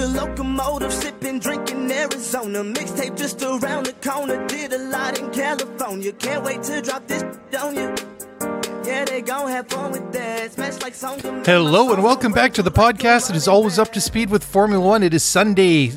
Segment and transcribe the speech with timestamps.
[0.00, 2.62] A locomotive sipping, drinking Arizona.
[2.62, 4.46] Mixtape just around the corner.
[4.46, 6.12] Did a lot in California.
[6.12, 7.24] Can't wait to drop this
[7.60, 8.17] on you.
[8.88, 10.50] Yeah, they gon' have fun with that.
[10.50, 11.22] Smash like songs.
[11.46, 13.28] Hello and welcome back to the podcast.
[13.28, 15.02] It is always up to speed with Formula One.
[15.02, 15.92] It is Sunday,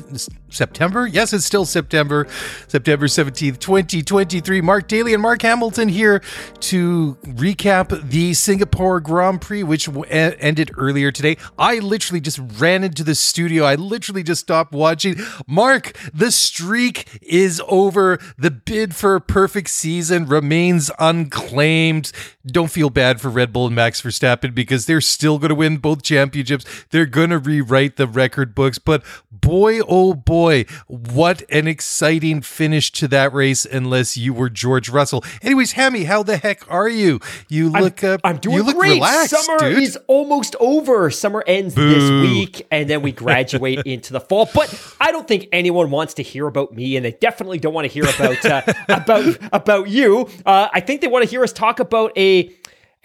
[0.50, 1.06] September.
[1.06, 2.26] Yes, it's still September,
[2.68, 4.60] September 17th, 2023.
[4.60, 6.20] Mark Daly and Mark Hamilton here
[6.60, 11.38] to recap the Singapore Grand Prix, which w- ended earlier today.
[11.58, 13.64] I literally just ran into the studio.
[13.64, 15.16] I literally just stopped watching.
[15.46, 18.18] Mark, the streak is over.
[18.36, 22.12] The bid for a perfect season remains unclaimed.
[22.44, 25.78] Don't feel bad for Red Bull and Max Verstappen because they're still going to win
[25.78, 26.64] both championships.
[26.90, 28.78] They're going to rewrite the record books.
[28.78, 34.88] But boy, oh boy, what an exciting finish to that race, unless you were George
[34.88, 35.24] Russell.
[35.42, 37.20] Anyways, Hammy, how the heck are you?
[37.48, 38.94] You look I'm, uh, I'm doing you look great.
[38.94, 39.82] relaxed, Summer dude.
[39.82, 41.10] is almost over.
[41.10, 41.88] Summer ends Boo.
[41.88, 44.48] this week, and then we graduate into the fall.
[44.54, 47.86] But I don't think anyone wants to hear about me, and they definitely don't want
[47.86, 50.28] to hear about uh, about about you.
[50.46, 52.52] Uh, I think they want to hear us talk about a.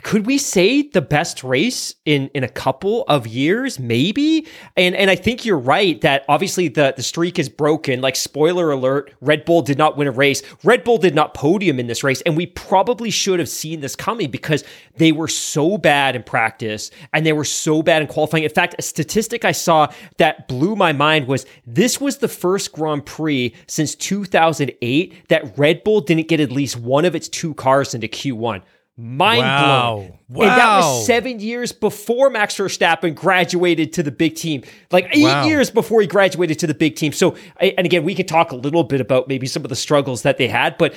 [0.03, 4.47] Could we say the best race in in a couple of years, maybe?
[4.77, 7.99] And and I think you're right that obviously the the streak is broken.
[7.99, 10.43] Like spoiler alert, Red Bull did not win a race.
[10.63, 13.95] Red Bull did not podium in this race, and we probably should have seen this
[13.95, 14.63] coming because
[14.97, 18.43] they were so bad in practice and they were so bad in qualifying.
[18.43, 22.71] In fact, a statistic I saw that blew my mind was this was the first
[22.71, 27.55] Grand Prix since 2008 that Red Bull didn't get at least one of its two
[27.55, 28.61] cars into Q1.
[28.99, 29.93] Mind Wow.
[30.30, 30.49] blown.
[30.49, 34.63] And that was seven years before Max Verstappen graduated to the big team.
[34.91, 35.45] Like eight Wow.
[35.45, 37.11] years before he graduated to the big team.
[37.11, 40.23] So, and again, we can talk a little bit about maybe some of the struggles
[40.23, 40.95] that they had, but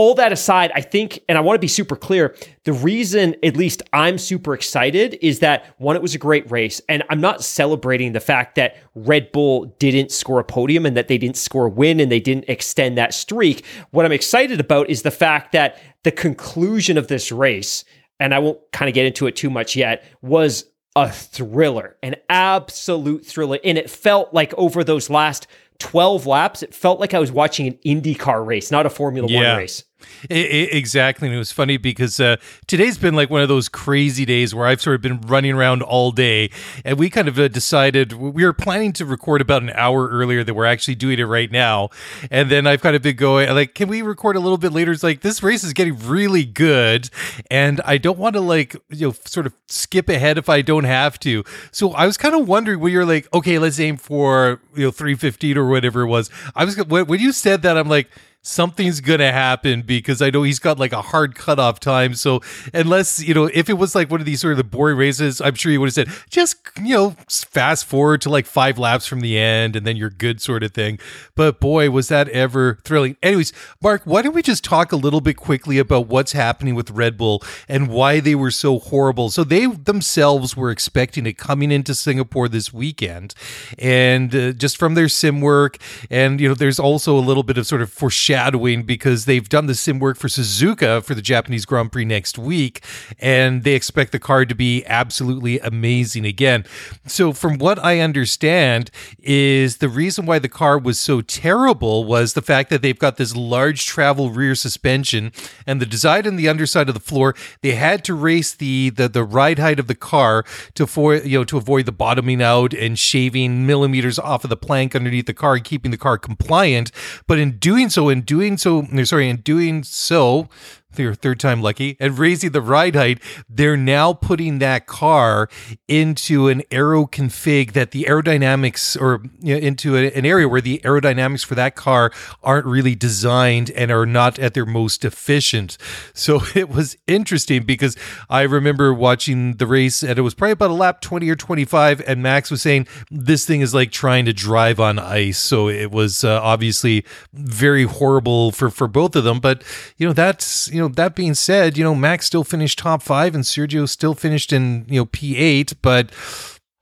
[0.00, 2.34] all that aside, I think, and I want to be super clear,
[2.64, 6.80] the reason, at least I'm super excited, is that one, it was a great race.
[6.88, 11.08] And I'm not celebrating the fact that Red Bull didn't score a podium and that
[11.08, 13.62] they didn't score a win and they didn't extend that streak.
[13.90, 17.84] What I'm excited about is the fact that the conclusion of this race,
[18.18, 20.64] and I won't kind of get into it too much yet, was
[20.96, 23.58] a thriller, an absolute thriller.
[23.62, 25.46] And it felt like over those last
[25.78, 29.50] 12 laps, it felt like I was watching an IndyCar race, not a Formula Yeah.
[29.50, 29.84] One race.
[30.30, 31.28] I- I- exactly.
[31.28, 34.66] And it was funny because uh, today's been like one of those crazy days where
[34.66, 36.50] I've sort of been running around all day.
[36.84, 40.44] And we kind of uh, decided we were planning to record about an hour earlier
[40.44, 41.90] than we're actually doing it right now.
[42.30, 44.92] And then I've kind of been going, like, can we record a little bit later?
[44.92, 47.10] It's like, this race is getting really good.
[47.50, 50.84] And I don't want to, like, you know, sort of skip ahead if I don't
[50.84, 51.44] have to.
[51.72, 54.90] So I was kind of wondering when you're like, okay, let's aim for, you know,
[54.90, 56.30] 315 or whatever it was.
[56.54, 58.08] I was, when you said that, I'm like,
[58.42, 62.14] something's gonna happen because I know he's got like a hard cutoff time.
[62.14, 62.40] So
[62.72, 65.40] unless you know, if it was like one of these sort of the boring races,
[65.40, 69.06] I'm sure he would have said just you know fast forward to like five laps
[69.06, 70.98] from the end and then you're good sort of thing.
[71.34, 73.16] But boy, was that ever thrilling.
[73.22, 73.52] Anyways,
[73.82, 77.18] Mark, why don't we just talk a little bit quickly about what's happening with Red
[77.18, 79.28] Bull and why they were so horrible?
[79.30, 83.34] So they themselves were expecting it coming into Singapore this weekend,
[83.78, 85.76] and uh, just from their sim work,
[86.08, 89.66] and you know, there's also a little bit of sort of foreshadowing because they've done
[89.66, 92.84] the sim work for Suzuka for the Japanese Grand Prix next week,
[93.18, 96.64] and they expect the car to be absolutely amazing again.
[97.06, 102.34] So, from what I understand, is the reason why the car was so terrible was
[102.34, 105.32] the fact that they've got this large travel rear suspension
[105.66, 107.34] and the design on the underside of the floor.
[107.62, 110.44] They had to raise the the, the ride height of the car
[110.74, 114.56] to for you know to avoid the bottoming out and shaving millimeters off of the
[114.56, 116.92] plank underneath the car and keeping the car compliant.
[117.26, 120.48] But in doing so, in doing so, sorry, in doing so,
[120.94, 125.48] their third time lucky and raising the ride height, they're now putting that car
[125.88, 130.60] into an aero config that the aerodynamics or you know, into a, an area where
[130.60, 132.10] the aerodynamics for that car
[132.42, 135.76] aren't really designed and are not at their most efficient.
[136.14, 137.96] So it was interesting because
[138.28, 142.02] I remember watching the race and it was probably about a lap 20 or 25
[142.06, 145.38] and Max was saying this thing is like trying to drive on ice.
[145.38, 149.62] So it was uh, obviously very horrible for for both of them, but
[149.96, 153.44] you know that's you that being said, you know, Max still finished top five and
[153.44, 156.10] Sergio still finished in, you know, P8, but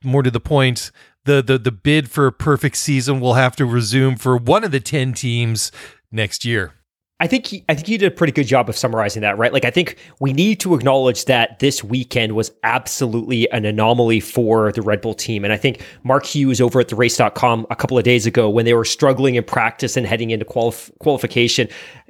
[0.03, 0.91] more to the point,
[1.25, 4.71] the, the, the bid for a perfect season will have to resume for one of
[4.71, 5.71] the 10 teams
[6.11, 6.73] next year.
[7.21, 9.51] I think he, I think you did a pretty good job of summarizing that, right?
[9.51, 14.71] Like I think we need to acknowledge that this weekend was absolutely an anomaly for
[14.71, 15.43] the Red Bull team.
[15.43, 18.63] And I think Mark Hughes over at the race.com a couple of days ago when
[18.63, 21.67] they were struggling in practice and heading into qualif- qualification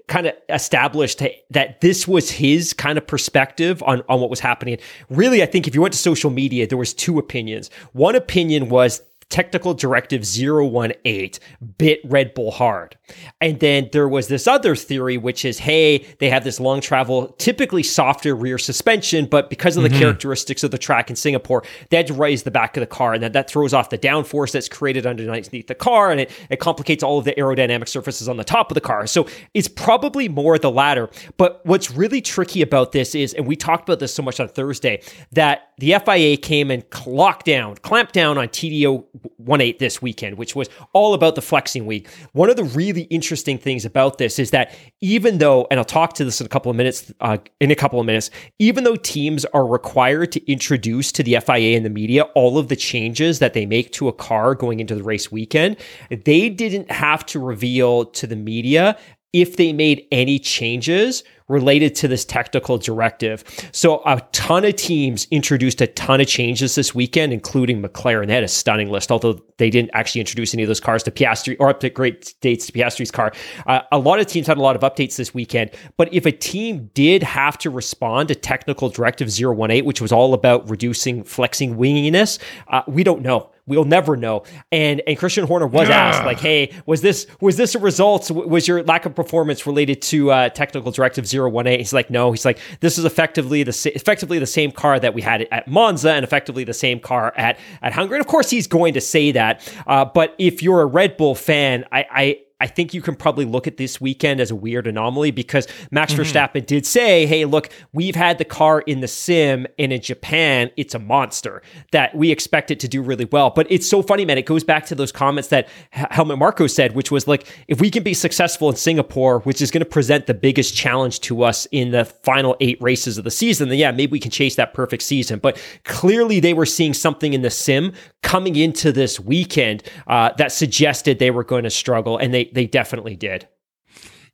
[0.09, 1.21] kind of established
[1.51, 4.77] that this was his kind of perspective on, on what was happening.
[5.09, 7.69] Really, I think if you went to social media, there was two opinions.
[7.94, 11.31] One opinion was Technical Directive 018
[11.77, 12.97] bit Red Bull hard.
[13.39, 17.27] And then there was this other theory, which is hey, they have this long travel,
[17.37, 19.99] typically softer rear suspension, but because of the mm-hmm.
[19.99, 23.13] characteristics of the track in Singapore, they had to raise the back of the car.
[23.13, 26.59] And that, that throws off the downforce that's created underneath the car and it, it
[26.59, 29.05] complicates all of the aerodynamic surfaces on the top of the car.
[29.07, 31.09] So it's probably more the latter.
[31.37, 34.47] But what's really tricky about this is, and we talked about this so much on
[34.47, 35.01] Thursday,
[35.33, 39.05] that the FIA came and clocked down, clamped down on TDO
[39.38, 42.07] 1 this weekend, which was all about the flexing week.
[42.33, 46.13] One of the really interesting things about this is that even though, and I'll talk
[46.13, 48.30] to this in a couple of minutes, uh, in a couple of minutes,
[48.60, 52.68] even though teams are required to introduce to the FIA and the media all of
[52.68, 55.77] the changes that they make to a car going into the race weekend,
[56.10, 58.98] they didn't have to reveal to the media
[59.33, 63.43] if they made any changes related to this technical directive.
[63.73, 68.27] So a ton of teams introduced a ton of changes this weekend, including McLaren.
[68.27, 71.11] They had a stunning list, although they didn't actually introduce any of those cars to
[71.11, 73.33] Piastri or up to great dates to Piastri's car.
[73.65, 76.31] Uh, a lot of teams had a lot of updates this weekend, but if a
[76.31, 81.75] team did have to respond to technical directive 018, which was all about reducing flexing
[81.75, 82.37] winginess,
[82.67, 83.49] uh, we don't know.
[83.69, 84.44] We'll never know.
[84.71, 88.30] And and Christian Horner was asked like, "Hey, was this was this a result?
[88.31, 92.45] Was your lack of performance related to uh, technical directive 018?" He's like, "No." He's
[92.45, 96.24] like, "This is effectively the effectively the same car that we had at Monza and
[96.24, 99.72] effectively the same car at at Hungary." And of course, he's going to say that.
[99.86, 103.45] Uh, but if you're a Red Bull fan, I, I I think you can probably
[103.45, 106.21] look at this weekend as a weird anomaly because Max mm-hmm.
[106.21, 110.69] Verstappen did say, hey, look, we've had the car in the sim and in Japan,
[110.75, 111.61] it's a monster
[111.91, 113.50] that we expect it to do really well.
[113.50, 114.38] But it's so funny, man.
[114.38, 117.89] It goes back to those comments that Helmut Marko said, which was like, if we
[117.89, 121.67] can be successful in Singapore, which is going to present the biggest challenge to us
[121.71, 124.73] in the final eight races of the season, then yeah, maybe we can chase that
[124.73, 125.39] perfect season.
[125.39, 130.51] But clearly they were seeing something in the sim coming into this weekend uh, that
[130.51, 132.17] suggested they were going to struggle.
[132.17, 133.48] And they, they definitely did.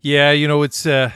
[0.06, 1.10] Yeah, you know, it's uh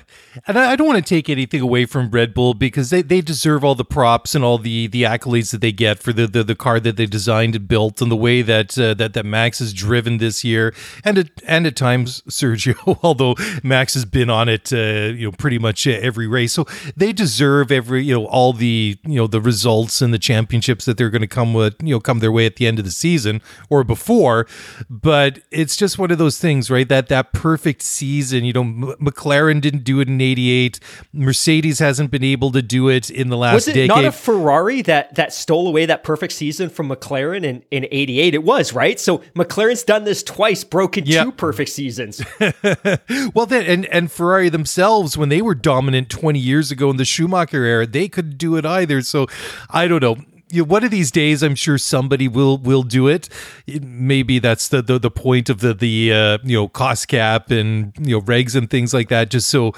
[0.47, 3.63] and I, don't want to take anything away from Red Bull because they, they deserve
[3.63, 6.55] all the props and all the, the accolades that they get for the, the, the
[6.55, 9.73] car that they designed and built and the way that uh, that that Max has
[9.73, 14.71] driven this year and at, and at times Sergio, although Max has been on it,
[14.71, 16.53] uh, you know, pretty much every race.
[16.53, 16.65] So
[16.95, 20.97] they deserve every you know all the you know the results and the championships that
[20.97, 22.91] they're going to come with you know come their way at the end of the
[22.91, 24.47] season or before.
[24.89, 26.87] But it's just one of those things, right?
[26.87, 28.45] That that perfect season.
[28.45, 30.79] You know, M- McLaren didn't do it in 88.
[31.13, 33.89] Mercedes hasn't been able to do it in the last was it decade.
[33.89, 38.33] Not a Ferrari that that stole away that perfect season from McLaren in, in 88.
[38.33, 38.99] It was, right?
[38.99, 41.25] So McLaren's done this twice, broken yep.
[41.25, 42.21] two perfect seasons.
[43.33, 47.05] well then and, and Ferrari themselves, when they were dominant 20 years ago in the
[47.05, 49.01] Schumacher era, they couldn't do it either.
[49.01, 49.27] So
[49.69, 50.17] I don't know
[50.51, 53.29] you know, one of these days, I'm sure somebody will will do it.
[53.67, 57.93] Maybe that's the the, the point of the the uh, you know cost cap and
[57.99, 59.29] you know regs and things like that.
[59.29, 59.73] Just so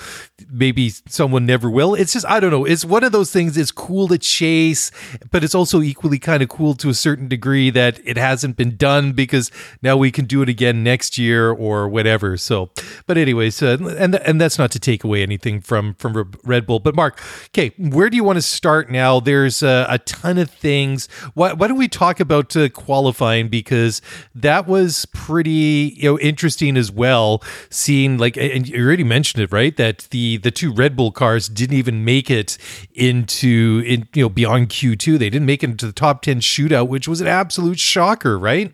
[0.50, 1.94] maybe someone never will.
[1.94, 2.66] It's just I don't know.
[2.66, 3.58] It's one of those things.
[3.58, 4.92] It's cool to chase,
[5.30, 8.78] but it's also equally kind of cool to a certain degree that it hasn't been
[8.78, 9.52] done because
[9.82, 12.38] now we can do it again next year or whatever.
[12.38, 12.72] So,
[13.08, 16.80] but anyways, uh, and and that's not to take away anything from from Red Bull.
[16.80, 19.20] But Mark, okay, where do you want to start now?
[19.20, 21.08] There's uh, a ton of things.
[21.34, 24.02] Why, why don't we talk about uh, qualifying because
[24.34, 27.44] that was pretty you know interesting as well.
[27.70, 31.50] Seeing like and you already mentioned it right that the the two Red Bull cars
[31.50, 32.58] didn't even make it
[32.94, 35.18] into in you know beyond Q two.
[35.18, 38.74] They didn't make it into the top ten shootout, which was an absolute shocker, right?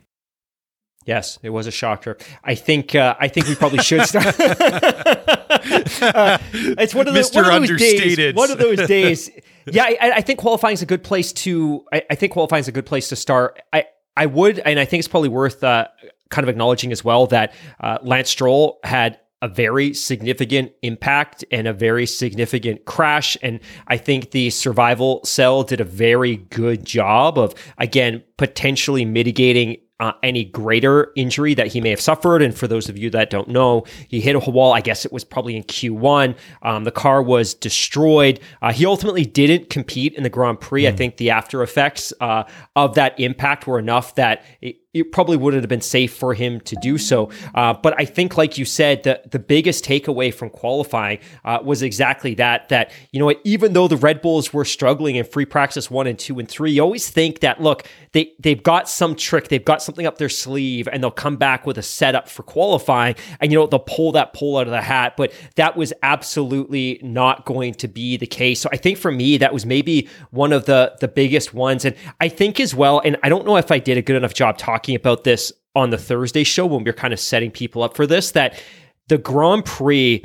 [1.06, 2.17] Yes, it was a shocker.
[2.44, 4.36] I think uh, I think we probably should start.
[6.01, 7.44] uh, it's one of Mr.
[7.44, 8.36] one of those days.
[8.36, 9.29] One of those days.
[9.74, 11.86] Yeah, I, I think qualifying is a good place to.
[11.91, 13.62] I, I think qualifying is a good place to start.
[13.74, 15.88] I I would, and I think it's probably worth uh,
[16.29, 21.67] kind of acknowledging as well that uh, Lance Stroll had a very significant impact and
[21.67, 23.38] a very significant crash.
[23.41, 29.77] And I think the survival cell did a very good job of, again, potentially mitigating
[30.00, 32.41] uh, any greater injury that he may have suffered.
[32.41, 34.74] And for those of you that don't know, he hit a wall.
[34.74, 36.36] I guess it was probably in Q1.
[36.62, 38.39] Um, the car was destroyed.
[38.62, 40.84] Uh, he ultimately didn't compete in the Grand Prix.
[40.84, 40.94] Hmm.
[40.94, 42.44] I think the after effects uh,
[42.75, 46.60] of that impact were enough that it, it probably wouldn't have been safe for him
[46.62, 47.30] to do so.
[47.56, 51.82] Uh, but I think, like you said, the, the biggest takeaway from qualifying uh, was
[51.82, 55.46] exactly that, that, you know what, even though the Red Bulls were struggling in free
[55.46, 59.16] practice one and two and three, you always think that, look, they, they've got some
[59.16, 62.44] trick, they've got something up their sleeve, and they'll come back with a setup for
[62.44, 63.16] qualifying.
[63.39, 65.16] And, you know, they'll pull that pull out of the hat.
[65.18, 68.62] But that was absolutely not going to be the case.
[68.62, 71.84] So I think for me, that was maybe one of the, the biggest ones.
[71.84, 74.34] And I think as well, and I don't know if I did a good enough
[74.34, 77.84] job talking about this on the Thursday show when we are kind of setting people
[77.84, 78.62] up for this, that
[79.08, 80.24] the Grand Prix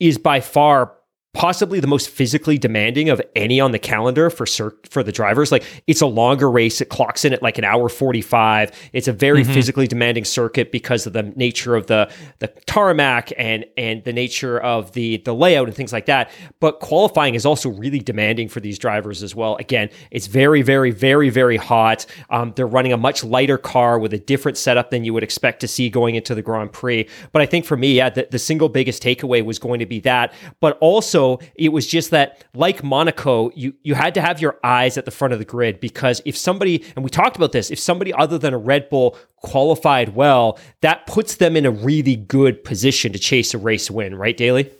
[0.00, 0.94] is by far
[1.38, 4.44] possibly the most physically demanding of any on the calendar for
[4.90, 5.52] for the drivers.
[5.52, 8.72] Like it's a longer race; it clocks in at like an hour forty five.
[8.92, 13.64] It's a very physically demanding circuit because of the nature of the the tarmac and
[13.76, 16.30] and the nature of the the layout and things like that.
[16.58, 19.54] But qualifying is also really demanding for these drivers as well.
[19.56, 22.04] Again, it's very very very very hot.
[22.30, 25.60] Um, they're running a much lighter car with a different setup than you would expect
[25.60, 27.08] to see going into the Grand Prix.
[27.30, 30.00] But I think for me, yeah, the, the single biggest takeaway was going to be
[30.00, 30.32] that.
[30.58, 34.96] But also, it was just that, like Monaco, you you had to have your eyes
[34.96, 37.78] at the front of the grid because if somebody, and we talked about this, if
[37.78, 42.64] somebody other than a Red Bull qualified well, that puts them in a really good
[42.64, 44.70] position to chase a race win, right, Daly?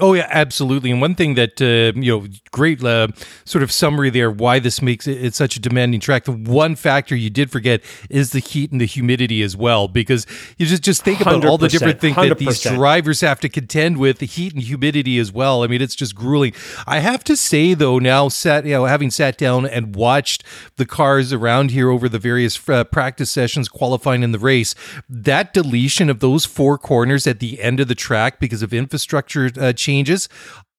[0.00, 0.90] Oh yeah, absolutely.
[0.90, 3.08] And one thing that uh, you know, great uh,
[3.44, 4.30] sort of summary there.
[4.30, 6.24] Why this makes it it's such a demanding track.
[6.24, 10.26] The one factor you did forget is the heat and the humidity as well, because
[10.56, 13.48] you just just think about all the 100%, different things that these drivers have to
[13.48, 14.18] contend with.
[14.18, 15.62] The heat and humidity as well.
[15.62, 16.52] I mean, it's just grueling.
[16.86, 20.44] I have to say though, now sat you know having sat down and watched
[20.76, 24.74] the cars around here over the various uh, practice sessions, qualifying in the race,
[25.08, 29.50] that deletion of those four corners at the end of the track because of infrastructure
[29.58, 30.28] uh, changes.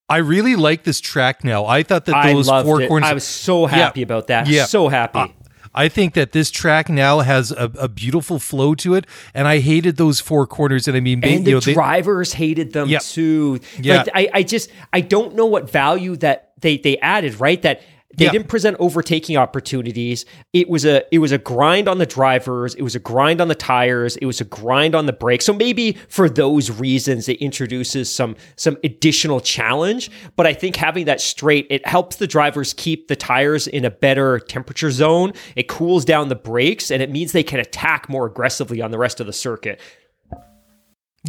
[0.08, 1.66] I really like this track now.
[1.66, 2.88] I thought that those four it.
[2.88, 3.10] corners.
[3.10, 4.48] I was so happy about that.
[4.48, 4.66] Yeah.
[4.66, 5.20] So happy.
[5.20, 5.28] Uh,
[5.74, 9.60] I think that this track now has a, a beautiful flow to it, and I
[9.60, 10.88] hated those four corners.
[10.88, 13.00] And I mean, and the know, they- drivers hated them Yeah.
[13.00, 13.60] too.
[13.80, 13.98] Yeah.
[13.98, 17.62] Like I, I just I don't know what value that they they added, right?
[17.62, 17.82] That
[18.18, 18.32] they Yeah.
[18.32, 20.26] didn't present overtaking opportunities.
[20.52, 23.50] It was a it was a grind on the drivers, it was a grind on
[23.50, 25.46] the tires, it was a grind on the brakes.
[25.46, 31.06] So maybe for those reasons it introduces some some additional challenge, but I think having
[31.06, 35.34] that straight it helps the drivers keep the tires in a better temperature zone.
[35.56, 38.98] It cools down the brakes and it means they can attack more aggressively on the
[38.98, 39.80] rest of the circuit.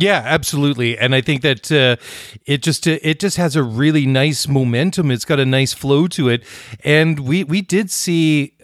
[0.00, 1.96] Yeah, absolutely, and I think that uh,
[2.46, 5.10] it just uh, it just has a really nice momentum.
[5.10, 6.42] It's got a nice flow to it,
[6.82, 8.54] and we we did see.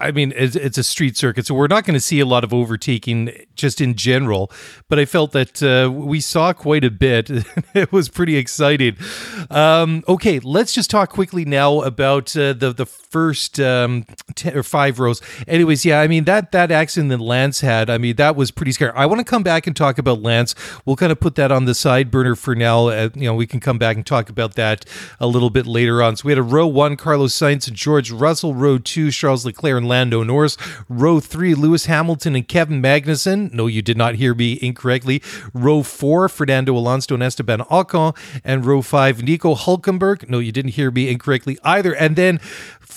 [0.00, 2.44] I mean, it's, it's a street circuit, so we're not going to see a lot
[2.44, 4.50] of overtaking just in general.
[4.88, 7.30] But I felt that uh, we saw quite a bit.
[7.74, 8.96] it was pretty exciting.
[9.50, 14.62] Um, okay, let's just talk quickly now about uh, the the first um, ten or
[14.62, 15.22] five rows.
[15.48, 17.88] Anyways, yeah, I mean that that accident that Lance had.
[17.88, 18.92] I mean that was pretty scary.
[18.94, 20.54] I want to come back and talk about Lance.
[20.84, 22.88] We'll kind of put that on the side burner for now.
[22.88, 24.84] Uh, you know, we can come back and talk about that
[25.18, 26.16] a little bit later on.
[26.16, 28.54] So we had a row one: Carlos Sainz and George Russell.
[28.54, 30.56] Row two: Charles Leclerc and Lando Norris.
[30.88, 33.52] Row three: Lewis Hamilton and Kevin Magnussen.
[33.52, 35.22] No, you did not hear me incorrectly.
[35.54, 38.16] Row four: Fernando Alonso and Esteban Ocon.
[38.44, 40.28] And row five: Nico Hulkenberg.
[40.28, 41.94] No, you didn't hear me incorrectly either.
[41.94, 42.40] And then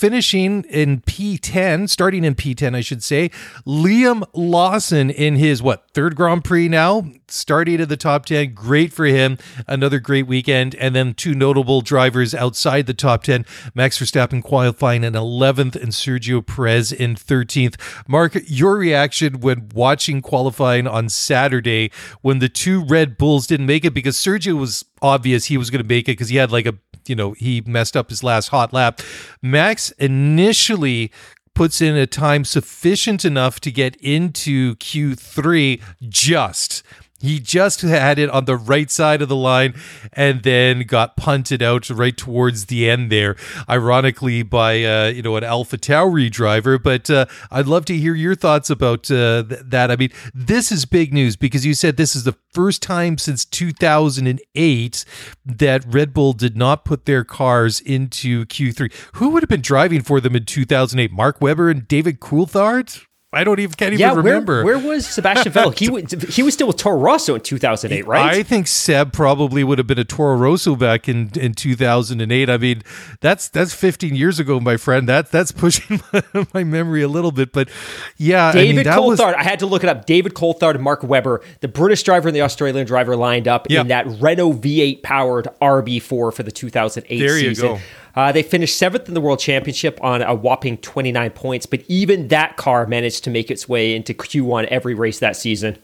[0.00, 3.30] finishing in P10, starting in P10, I should say,
[3.66, 8.54] Liam Lawson in his what third Grand Prix now, starting at the top 10.
[8.54, 9.36] Great for him.
[9.66, 10.74] Another great weekend.
[10.76, 15.92] And then two notable drivers outside the top 10 Max Verstappen qualifying in 11th and
[15.92, 17.76] Sergio Perez in 13th.
[18.08, 21.90] Mark, your reaction when watching qualifying on Saturday
[22.22, 25.82] when the two Red Bulls didn't make it because Sergio was obvious he was going
[25.82, 26.74] to make it because he had like a
[27.06, 29.00] you know, he messed up his last hot lap.
[29.42, 31.10] Max initially
[31.54, 36.82] puts in a time sufficient enough to get into Q3 just.
[37.20, 39.74] He just had it on the right side of the line
[40.12, 43.36] and then got punted out right towards the end there,
[43.68, 46.78] ironically by uh, you know an Alpha Tauri driver.
[46.78, 49.90] But uh, I'd love to hear your thoughts about uh, th- that.
[49.90, 53.44] I mean, this is big news because you said this is the first time since
[53.44, 55.04] 2008
[55.44, 58.92] that Red Bull did not put their cars into Q3.
[59.14, 61.12] Who would have been driving for them in 2008?
[61.12, 63.06] Mark Webber and David Coulthard?
[63.32, 64.64] I don't even can't yeah, even where, remember.
[64.64, 65.78] where was Sebastian Vettel?
[65.78, 68.34] he was, he was still with Toro Rosso in 2008, right?
[68.34, 72.50] I think Seb probably would have been a Toro Rosso back in, in 2008.
[72.50, 72.82] I mean,
[73.20, 75.08] that's that's 15 years ago, my friend.
[75.08, 77.68] That that's pushing my, my memory a little bit, but
[78.16, 79.08] yeah, David I mean, Coulthard.
[79.08, 79.20] Was...
[79.20, 80.06] I had to look it up.
[80.06, 83.82] David Coulthard and Mark Webber, the British driver and the Australian driver, lined up yeah.
[83.82, 87.64] in that Renault V8 powered RB4 for the 2008 there season.
[87.64, 87.80] You go.
[88.14, 92.28] Uh, they finished seventh in the world championship on a whopping 29 points, but even
[92.28, 95.78] that car managed to make its way into Q1 every race that season.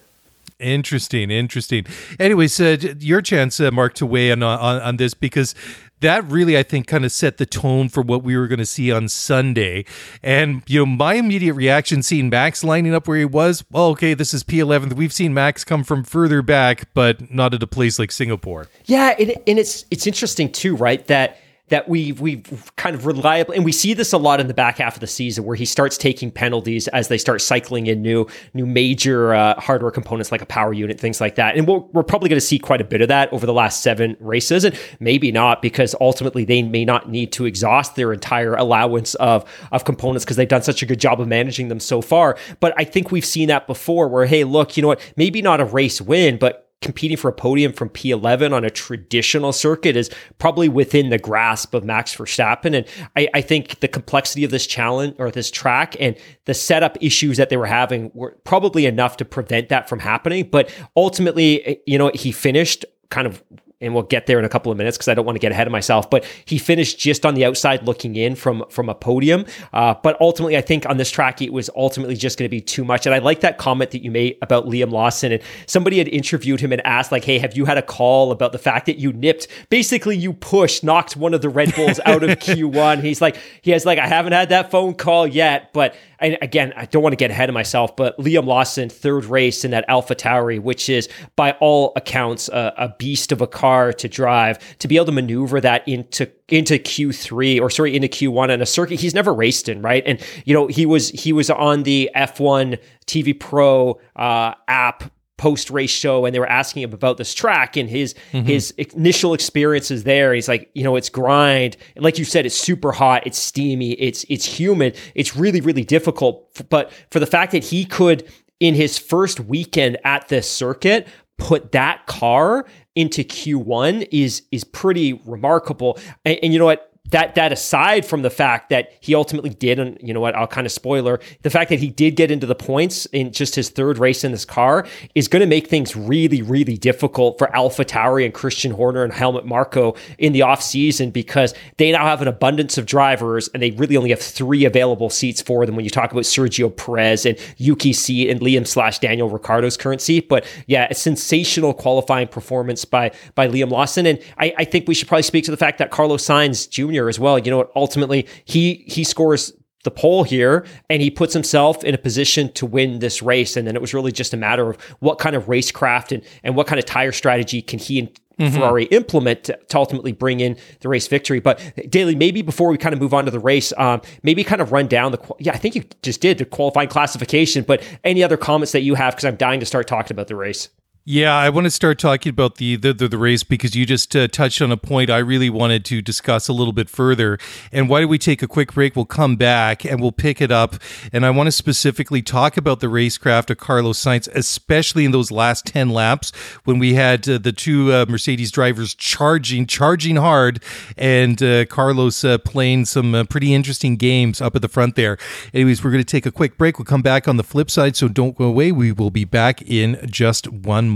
[0.59, 1.85] Interesting, interesting.
[2.19, 5.55] Anyways, uh, your chance, uh, Mark, to weigh in on, on, on this because
[6.01, 8.67] that really, I think, kind of set the tone for what we were going to
[8.67, 9.85] see on Sunday.
[10.23, 14.15] And, you know, my immediate reaction seeing Max lining up where he was, well, okay,
[14.15, 14.95] this is P11.
[14.95, 18.69] We've seen Max come from further back, but not at a place like Singapore.
[18.85, 21.07] Yeah, and, and it's it's interesting too, right?
[21.07, 24.55] That that we we've kind of reliably and we see this a lot in the
[24.55, 28.03] back half of the season where he starts taking penalties as they start cycling in
[28.03, 31.57] new new major uh, hardware components like a power unit things like that.
[31.57, 33.53] And we we are probably going to see quite a bit of that over the
[33.53, 38.13] last seven races and maybe not because ultimately they may not need to exhaust their
[38.13, 41.81] entire allowance of of components because they've done such a good job of managing them
[41.81, 42.39] so far.
[42.61, 45.01] But I think we've seen that before where hey look you know what?
[45.17, 49.53] Maybe not a race win but competing for a podium from P11 on a traditional
[49.53, 52.77] circuit is probably within the grasp of Max Verstappen.
[52.77, 56.99] And I, I, think the complexity of this challenge or this track and the setup
[57.01, 60.49] issues that they were having were probably enough to prevent that from happening.
[60.51, 63.43] But ultimately, you know, he finished kind of
[63.81, 65.53] and we'll get there in a couple of minutes because I don't want to get
[65.53, 66.09] ahead of myself.
[66.09, 69.45] But he finished just on the outside looking in from from a podium.
[69.73, 72.61] Uh, but ultimately, I think on this track it was ultimately just going to be
[72.61, 73.05] too much.
[73.05, 75.33] And I like that comment that you made about Liam Lawson.
[75.33, 78.53] And somebody had interviewed him and asked like, "Hey, have you had a call about
[78.53, 79.47] the fact that you nipped?
[79.69, 83.73] Basically, you pushed, knocked one of the Red Bulls out of Q1." He's like, he
[83.73, 87.13] has like, I haven't had that phone call yet, but and again, I don't want
[87.13, 90.89] to get ahead of myself, but Liam Lawson, third race in that Alpha Tauri, which
[90.89, 95.07] is by all accounts a, a, beast of a car to drive, to be able
[95.07, 99.35] to maneuver that into into Q3 or sorry into Q1 on a circuit he's never
[99.35, 100.03] raced in, right?
[100.07, 105.71] And you know he was he was on the F1 TV Pro uh, app post
[105.71, 108.47] race show and they were asking him about this track and his mm-hmm.
[108.47, 112.59] his initial experiences there he's like you know it's grind and like you said it's
[112.59, 117.53] super hot it's steamy it's it's humid it's really really difficult but for the fact
[117.53, 118.27] that he could
[118.61, 122.65] in his first weekend at this circuit put that car
[122.97, 125.99] into Q1 is is pretty remarkable.
[126.25, 129.79] And, and you know what that that aside from the fact that he ultimately did,
[129.79, 132.47] and you know what, I'll kind of spoiler the fact that he did get into
[132.47, 135.95] the points in just his third race in this car is going to make things
[135.95, 140.63] really, really difficult for Alpha Tauri and Christian Horner and Helmut Marko in the off
[140.63, 144.65] season because they now have an abundance of drivers and they really only have three
[144.65, 148.67] available seats for them when you talk about Sergio Perez and Yuki seat and Liam
[148.67, 150.29] slash Daniel Ricciardo's current seat.
[150.29, 154.95] But yeah, a sensational qualifying performance by by Liam Lawson, and I, I think we
[154.95, 157.39] should probably speak to the fact that Carlos Sainz Jr as well.
[157.39, 157.71] You know what?
[157.77, 159.53] Ultimately, he he scores
[159.87, 163.57] the pole here and he puts himself in a position to win this race.
[163.57, 166.57] And then it was really just a matter of what kind of racecraft and, and
[166.57, 168.55] what kind of tire strategy can he and mm-hmm.
[168.55, 171.41] Ferrari implement to, to, ultimately bring in the race victory.
[171.41, 174.61] But Daly, maybe before we kind of move on to the race, um, maybe kind
[174.61, 178.23] of run down the, yeah, I think you just did the qualifying classification, but any
[178.23, 180.69] other comments that you have, because I'm dying to start talking about the race.
[181.09, 184.17] Yeah, I want to start talking about the the, the, the race because you just
[184.17, 187.39] uh, touched on a point I really wanted to discuss a little bit further.
[187.71, 188.97] And why don't we take a quick break?
[188.97, 190.75] We'll come back and we'll pick it up.
[191.13, 195.31] And I want to specifically talk about the racecraft of Carlos Sainz, especially in those
[195.31, 196.33] last ten laps
[196.65, 200.61] when we had uh, the two uh, Mercedes drivers charging, charging hard,
[200.97, 205.19] and uh, Carlos uh, playing some uh, pretty interesting games up at the front there.
[205.55, 206.81] Anyways, we're going to take a quick break.
[206.81, 208.73] We'll come back on the flip side, so don't go away.
[208.73, 210.96] We will be back in just one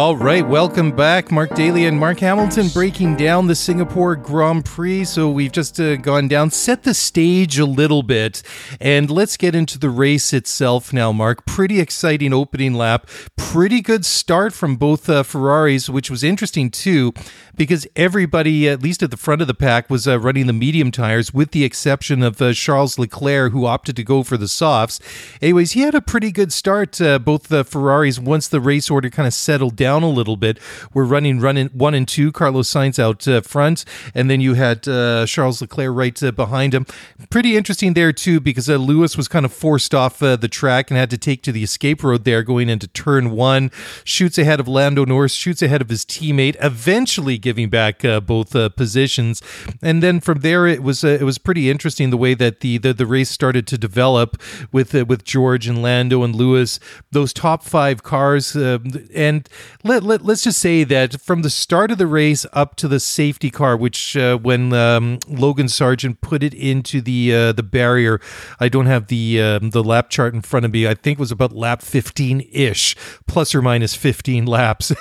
[0.00, 1.30] All right, welcome back.
[1.30, 5.04] Mark Daly and Mark Hamilton breaking down the Singapore Grand Prix.
[5.04, 8.42] So we've just uh, gone down, set the stage a little bit,
[8.80, 11.44] and let's get into the race itself now, Mark.
[11.44, 13.10] Pretty exciting opening lap.
[13.36, 17.12] Pretty good start from both uh, Ferraris, which was interesting too,
[17.60, 20.90] because everybody, at least at the front of the pack, was uh, running the medium
[20.90, 24.98] tires, with the exception of uh, Charles Leclerc, who opted to go for the softs.
[25.42, 29.10] Anyways, he had a pretty good start, uh, both the Ferraris, once the race order
[29.10, 30.58] kind of settled down a little bit.
[30.94, 32.32] We're running running one and two.
[32.32, 36.72] Carlos Sainz out uh, front, and then you had uh, Charles Leclerc right uh, behind
[36.72, 36.86] him.
[37.28, 41.10] Pretty interesting there too, because Lewis was kind of forced off the track and had
[41.10, 43.70] to take to the escape road there, going into turn one.
[44.02, 48.52] Shoots ahead of Lando Norris, shoots ahead of his teammate, eventually giving back uh, both
[48.76, 49.42] positions.
[49.82, 52.94] And then from there, it was it was pretty interesting the way that the the,
[52.94, 56.78] the race started to develop with with George and Lando and Lewis.
[57.10, 59.48] Those top five cars, and
[59.82, 63.00] let, let, let's just say that from the start of the race up to the
[63.00, 68.20] safety car, which uh, when um, Logan Sargeant put it into the uh, the barrier,
[68.60, 70.86] I don't have the um, the lap chart in front of me.
[70.86, 74.92] I think it was about lap 15 ish, plus or minus 15 laps.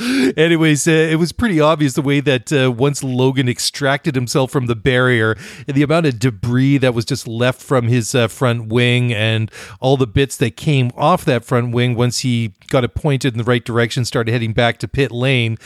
[0.36, 4.66] Anyways, uh, it was pretty obvious the way that uh, once Logan extracted himself from
[4.66, 9.12] the barrier, the amount of debris that was just left from his uh, front wing
[9.12, 9.50] and
[9.80, 13.38] all the bits that came off that front wing once he got it pointed in
[13.38, 15.58] the right direction, started heading back to pit lane,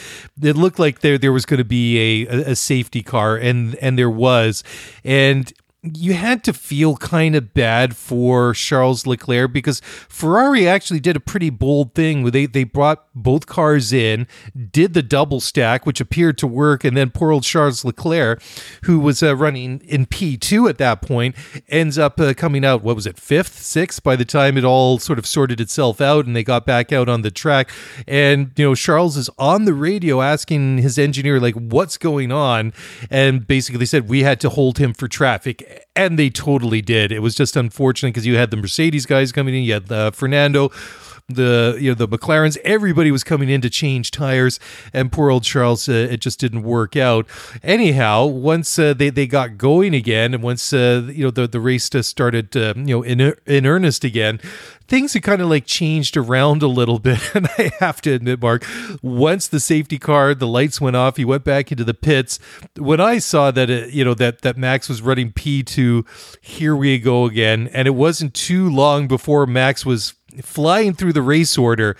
[0.42, 3.98] it looked like there there was going to be a, a safety car, and and
[3.98, 4.64] there was,
[5.04, 5.52] and
[5.83, 11.21] you had to feel kind of bad for Charles Leclerc because Ferrari actually did a
[11.21, 12.25] pretty bold thing.
[12.25, 14.27] They they brought both cars in,
[14.73, 18.43] did the double stack, which appeared to work, and then poor old Charles Leclerc,
[18.83, 21.37] who was uh, running in P two at that point,
[21.69, 22.83] ends up uh, coming out.
[22.83, 24.03] What was it, fifth, sixth?
[24.03, 27.09] By the time it all sort of sorted itself out, and they got back out
[27.09, 27.71] on the track,
[28.09, 32.73] and you know Charles is on the radio asking his engineer like, "What's going on?"
[33.11, 37.12] And basically said we had to hold him for traffic and they totally did.
[37.12, 40.11] It was just unfortunate because you had the Mercedes guys coming in, you had uh,
[40.11, 40.70] Fernando,
[41.28, 44.59] the you know the McLarens, everybody was coming in to change tires,
[44.94, 47.26] and poor old Charles, uh, it just didn't work out.
[47.62, 51.61] Anyhow, once uh, they they got going again, and once uh, you know the the
[51.61, 54.40] race started uh, you know in in earnest again,
[54.88, 57.18] things had kind of like changed around a little bit.
[57.35, 58.64] And I have to admit, Mark,
[59.02, 62.40] once the safety car, the lights went off, he went back into the pits.
[62.76, 65.33] When I saw that, it, you know, that, that Max was running
[65.64, 66.07] P2,
[66.40, 67.68] here we go again.
[67.73, 71.97] And it wasn't too long before Max was flying through the race order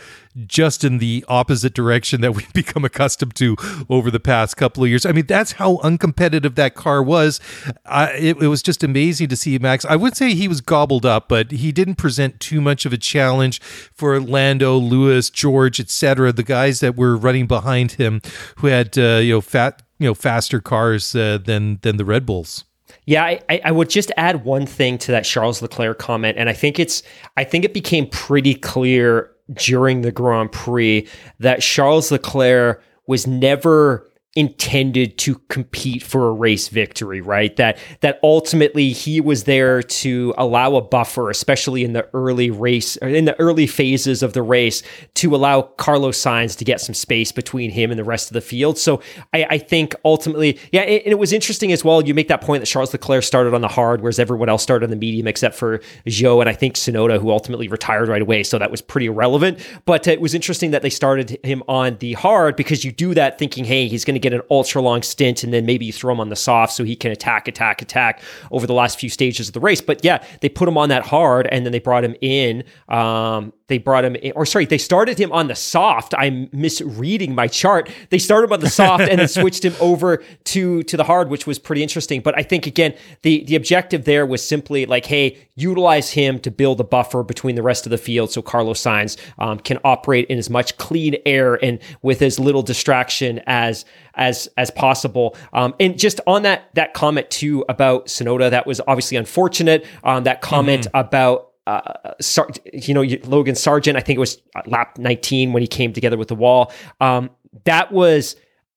[0.47, 3.57] just in the opposite direction that we've become accustomed to
[3.89, 5.05] over the past couple of years.
[5.07, 7.41] I mean, that's how uncompetitive that car was.
[7.85, 9.85] Uh, it, it, was just amazing to see Max.
[9.85, 12.99] I would say he was gobbled up, but he didn't present too much of a
[12.99, 16.33] challenge for Lando, Lewis, George, etc.
[16.33, 18.21] The guys that were running behind him
[18.57, 22.25] who had uh, you know fat you know faster cars uh, than than the Red
[22.27, 22.65] Bulls.
[23.09, 26.53] Yeah, I, I would just add one thing to that Charles Leclerc comment, and I
[26.53, 27.03] think it's
[27.39, 34.07] I think it became pretty clear during the Grand Prix that Charles Leclerc was never
[34.39, 37.57] intended to compete for a race victory, right?
[37.57, 42.95] That that ultimately he was there to allow a buffer, especially in the early race
[42.99, 47.33] in the early phases of the race, to allow Carlos Sainz to get some space
[47.33, 48.79] between him and the rest of the field.
[48.79, 49.03] So
[49.35, 52.01] I, I think ultimately, yeah, and it was interesting as well.
[52.01, 54.85] You make that point that Charles Leclerc started on the hard, whereas everyone else started
[54.87, 58.45] on the medium, except for Zhou and I think Tsunoda, who ultimately retired right away.
[58.45, 59.59] So that was pretty irrelevant.
[59.85, 63.37] But it was interesting that they started him on the hard because you do that
[63.37, 65.93] thinking, hey, he's going to get get an ultra long stint and then maybe you
[65.93, 69.09] throw him on the soft so he can attack, attack, attack over the last few
[69.09, 69.81] stages of the race.
[69.81, 72.65] But yeah, they put him on that hard and then they brought him in.
[72.89, 76.15] Um, they brought him in, or sorry, they started him on the soft.
[76.17, 77.91] I'm misreading my chart.
[78.09, 81.29] They started him on the soft and then switched him over to to the hard,
[81.29, 82.23] which was pretty interesting.
[82.23, 86.51] But I think again, the the objective there was simply like, hey, utilize him to
[86.51, 90.27] build a buffer between the rest of the field, so Carlos Sainz um, can operate
[90.29, 93.85] in as much clean air and with as little distraction as
[94.19, 95.37] as as possible.
[95.53, 99.87] Um, and just on that that comment too about Tsunoda, that was obviously unfortunate.
[100.05, 100.99] Um, that comment mm-hmm.
[100.99, 105.67] about uh, Sar- you know, Logan Sargeant, I think it was lap 19 when he
[105.67, 106.73] came together with the wall.
[107.01, 107.31] Um,
[107.65, 108.37] that was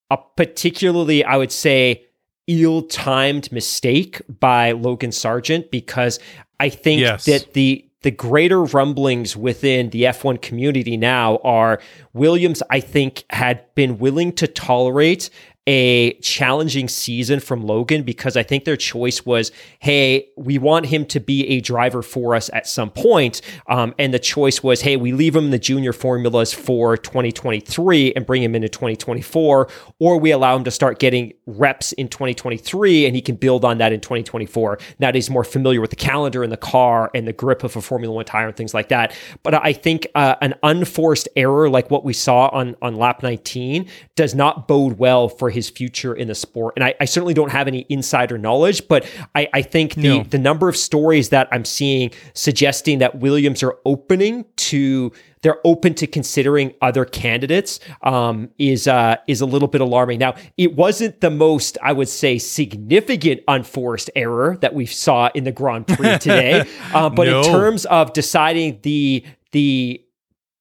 [0.10, 2.06] a particularly, I would say,
[2.48, 6.20] ill timed mistake by Logan Sargeant because
[6.60, 7.26] I think yes.
[7.26, 11.80] that the the greater rumblings within the F1 community now are
[12.14, 15.30] Williams, I think, had been willing to tolerate
[15.68, 21.06] a challenging season from Logan because I think their choice was, hey, we want him
[21.08, 23.42] to be a driver for us at some point.
[23.68, 28.14] Um, and the choice was, hey, we leave him in the junior formulas for 2023
[28.14, 29.70] and bring him into 2024,
[30.00, 33.78] or we allow him to start getting reps in 2023 and he can build on
[33.78, 34.80] that in 2024.
[34.98, 37.76] Now that he's more familiar with the calendar and the car and the grip of
[37.76, 39.16] a Formula One tire and things like that.
[39.44, 43.88] But I think uh, an unforced error like what we saw on, on lap 19
[44.16, 46.74] does not bode well for his future in the sport.
[46.76, 50.24] And I, I certainly don't have any insider knowledge, but I, I think the, no.
[50.24, 55.12] the number of stories that I'm seeing suggesting that Williams are opening to
[55.42, 60.20] they're open to considering other candidates um, is uh, is a little bit alarming.
[60.20, 65.44] Now, it wasn't the most, I would say, significant unforced error that we saw in
[65.44, 67.40] the Grand Prix today, uh, but no.
[67.40, 70.04] in terms of deciding the the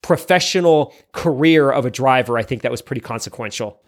[0.03, 3.83] professional career of a driver, I think that was pretty consequential.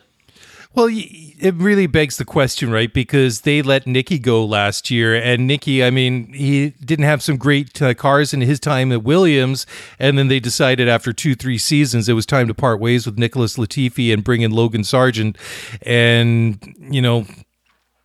[0.74, 2.92] Well, it really begs the question, right?
[2.92, 7.37] Because they let Niki go last year, and Niki, I mean, he didn't have some
[7.37, 9.66] great uh, cars in his time at Williams,
[9.98, 13.18] and then they decided after two, three seasons it was time to part ways with
[13.18, 15.37] Nicholas Latifi and bring in Logan Sargeant,
[15.82, 17.26] and you know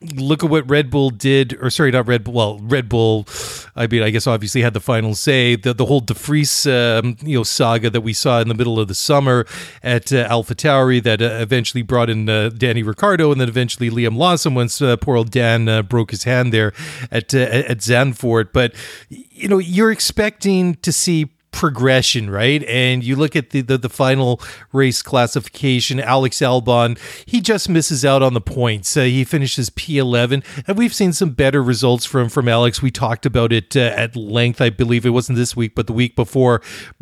[0.02, 2.34] look at what Red Bull did, or sorry, not Red Bull.
[2.34, 3.28] Well, Red Bull,
[3.76, 5.56] I mean, I guess obviously had the final say.
[5.56, 8.80] The the whole De Vries, um, you know, saga that we saw in the middle
[8.80, 9.46] of the summer
[9.82, 14.18] at uh, AlphaTauri that uh, eventually brought in uh, Danny Ricciardo and then eventually Liam
[14.18, 16.74] Lawson once uh, poor old Dan uh, broke his hand there
[17.12, 18.50] at uh, at Zandvoort.
[18.54, 18.76] But
[19.10, 22.64] you know, you're expecting to see progression, right?
[22.66, 24.40] And you look at the, the, the final
[24.72, 28.96] race classification, Alex Albon, he just misses out on the points.
[28.96, 32.84] Uh, he finishes P11, and we've seen some better results from from Alex.
[32.84, 34.62] We talked about it uh, at length.
[34.62, 36.62] I believe it wasn't this week, but the week before.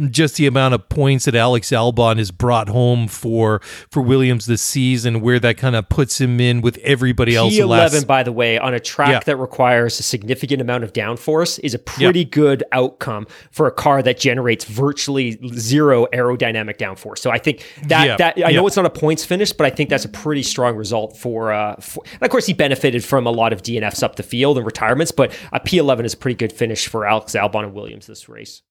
[0.09, 3.59] Just the amount of points that Alex Albon has brought home for
[3.91, 7.53] for Williams this season, where that kind of puts him in with everybody else.
[7.53, 8.07] P11, last...
[8.07, 9.19] by the way, on a track yeah.
[9.19, 12.25] that requires a significant amount of downforce, is a pretty yeah.
[12.31, 17.19] good outcome for a car that generates generates virtually zero aerodynamic downforce.
[17.19, 18.57] So I think that yeah, that I yeah.
[18.57, 21.51] know it's not a points finish, but I think that's a pretty strong result for.
[21.51, 24.57] Uh, for and of course, he benefited from a lot of DNFs up the field
[24.57, 28.05] and retirements, but a P11 is a pretty good finish for Alex Albon and Williams
[28.05, 28.61] this race.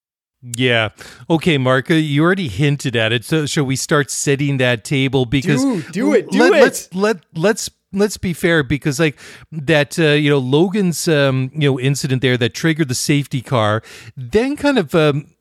[0.56, 0.90] Yeah.
[1.30, 3.24] Okay, Mark, you already hinted at it.
[3.24, 5.24] So shall we start setting that table?
[5.24, 6.62] Because do, do it, do let, it.
[6.62, 9.18] Let's let let's let's be fair because like
[9.50, 13.82] that uh, you know Logan's um, you know incident there that triggered the safety car
[14.16, 15.33] then kind of um,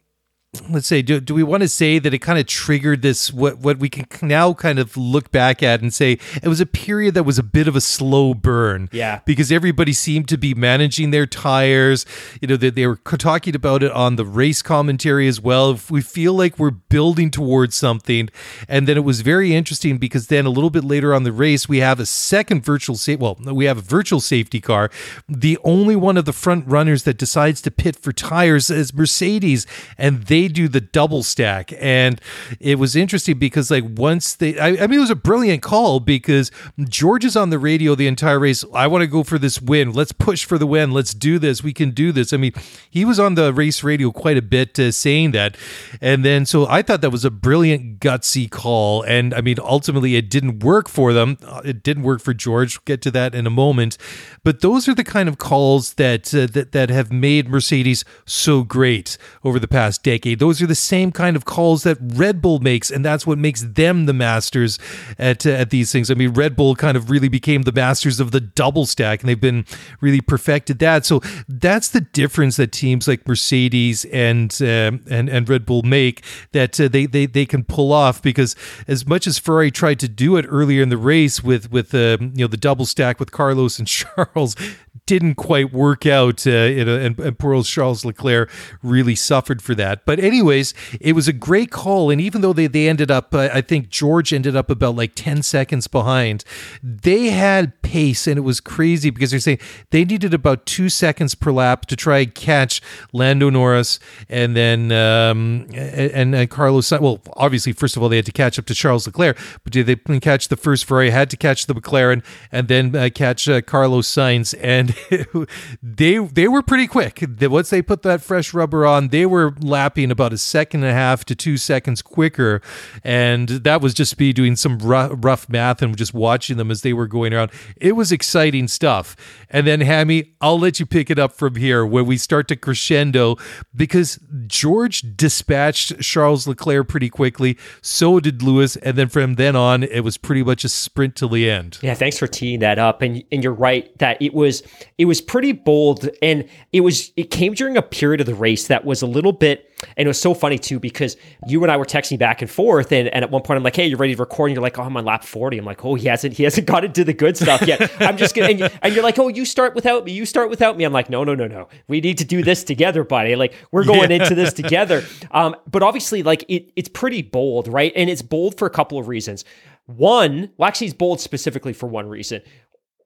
[0.69, 3.57] let's say do, do we want to say that it kind of triggered this what
[3.57, 7.15] what we can now kind of look back at and say it was a period
[7.15, 8.87] that was a bit of a slow burn.
[8.91, 9.21] Yeah.
[9.25, 12.05] Because everybody seemed to be managing their tires
[12.39, 15.71] you know they, they were talking about it on the race commentary as well.
[15.71, 18.29] If we feel like we're building towards something
[18.67, 21.67] and then it was very interesting because then a little bit later on the race
[21.67, 24.91] we have a second virtual safety well we have a virtual safety car.
[25.27, 29.65] The only one of the front runners that decides to pit for tires is mercedes
[29.97, 31.73] and they they do the double stack.
[31.79, 32.19] And
[32.59, 35.99] it was interesting because, like, once they, I, I mean, it was a brilliant call
[35.99, 38.65] because George is on the radio the entire race.
[38.73, 39.93] I want to go for this win.
[39.93, 40.91] Let's push for the win.
[40.91, 41.63] Let's do this.
[41.63, 42.33] We can do this.
[42.33, 42.53] I mean,
[42.89, 45.55] he was on the race radio quite a bit uh, saying that.
[46.01, 49.03] And then, so I thought that was a brilliant, gutsy call.
[49.03, 51.37] And I mean, ultimately, it didn't work for them.
[51.45, 52.77] Uh, it didn't work for George.
[52.77, 53.97] We'll get to that in a moment.
[54.43, 58.63] But those are the kind of calls that uh, that that have made Mercedes so
[58.63, 62.59] great over the past decade Those are the same kind of calls that Red Bull
[62.59, 64.79] makes, and that's what makes them the masters
[65.17, 66.09] at uh, at these things.
[66.11, 69.29] I mean, Red Bull kind of really became the masters of the double stack, and
[69.29, 69.65] they've been
[70.01, 71.05] really perfected that.
[71.05, 76.23] So that's the difference that teams like Mercedes and uh, and and Red Bull make
[76.51, 78.55] that uh, they they they can pull off because
[78.87, 82.17] as much as Ferrari tried to do it earlier in the race with with uh,
[82.19, 84.55] you know the double stack with Carlos and Charles
[85.05, 88.49] didn't quite work out, uh, a, and, and poor old Charles Leclerc
[88.81, 90.05] really suffered for that.
[90.05, 93.49] But anyways, it was a great call, and even though they they ended up, uh,
[93.53, 96.45] I think George ended up about like ten seconds behind.
[96.81, 101.35] They had pace, and it was crazy because they're saying they needed about two seconds
[101.35, 106.91] per lap to try and catch Lando Norris, and then um, and, and Carlos.
[106.91, 109.85] Well, obviously, first of all, they had to catch up to Charles Leclerc, but did
[109.85, 111.09] they catch the first Ferrari?
[111.09, 114.92] Had to catch the McLaren, and then uh, catch uh, Carlos Sainz, and
[115.83, 117.23] they they were pretty quick.
[117.41, 120.93] Once they put that fresh rubber on, they were lapping about a second and a
[120.93, 122.61] half to two seconds quicker,
[123.03, 126.81] and that was just me doing some rough, rough math and just watching them as
[126.81, 127.51] they were going around.
[127.77, 129.15] It was exciting stuff.
[129.49, 132.55] And then Hammy, I'll let you pick it up from here where we start to
[132.55, 133.37] crescendo
[133.75, 137.57] because George dispatched Charles Leclerc pretty quickly.
[137.81, 141.29] So did Lewis, and then from then on, it was pretty much a sprint till
[141.29, 141.77] the end.
[141.81, 143.01] Yeah, thanks for teeing that up.
[143.01, 144.63] And and you're right that it was
[144.97, 148.67] it was pretty bold and it was it came during a period of the race
[148.67, 151.17] that was a little bit and it was so funny too because
[151.47, 153.75] you and I were texting back and forth and, and at one point I'm like
[153.75, 154.49] hey you're ready to record?
[154.49, 156.67] And you're like oh I'm on lap 40 I'm like oh he hasn't he hasn't
[156.73, 157.91] got into the good stuff yet.
[158.01, 160.49] I'm just gonna and, you, and you're like oh you start without me you start
[160.49, 160.83] without me.
[160.83, 161.67] I'm like no no no no.
[161.87, 163.35] We need to do this together buddy.
[163.35, 164.23] Like we're going yeah.
[164.23, 165.03] into this together.
[165.31, 167.91] Um but obviously like it it's pretty bold right?
[167.95, 169.45] And it's bold for a couple of reasons.
[169.85, 172.41] One, well, actually, it's bold specifically for one reason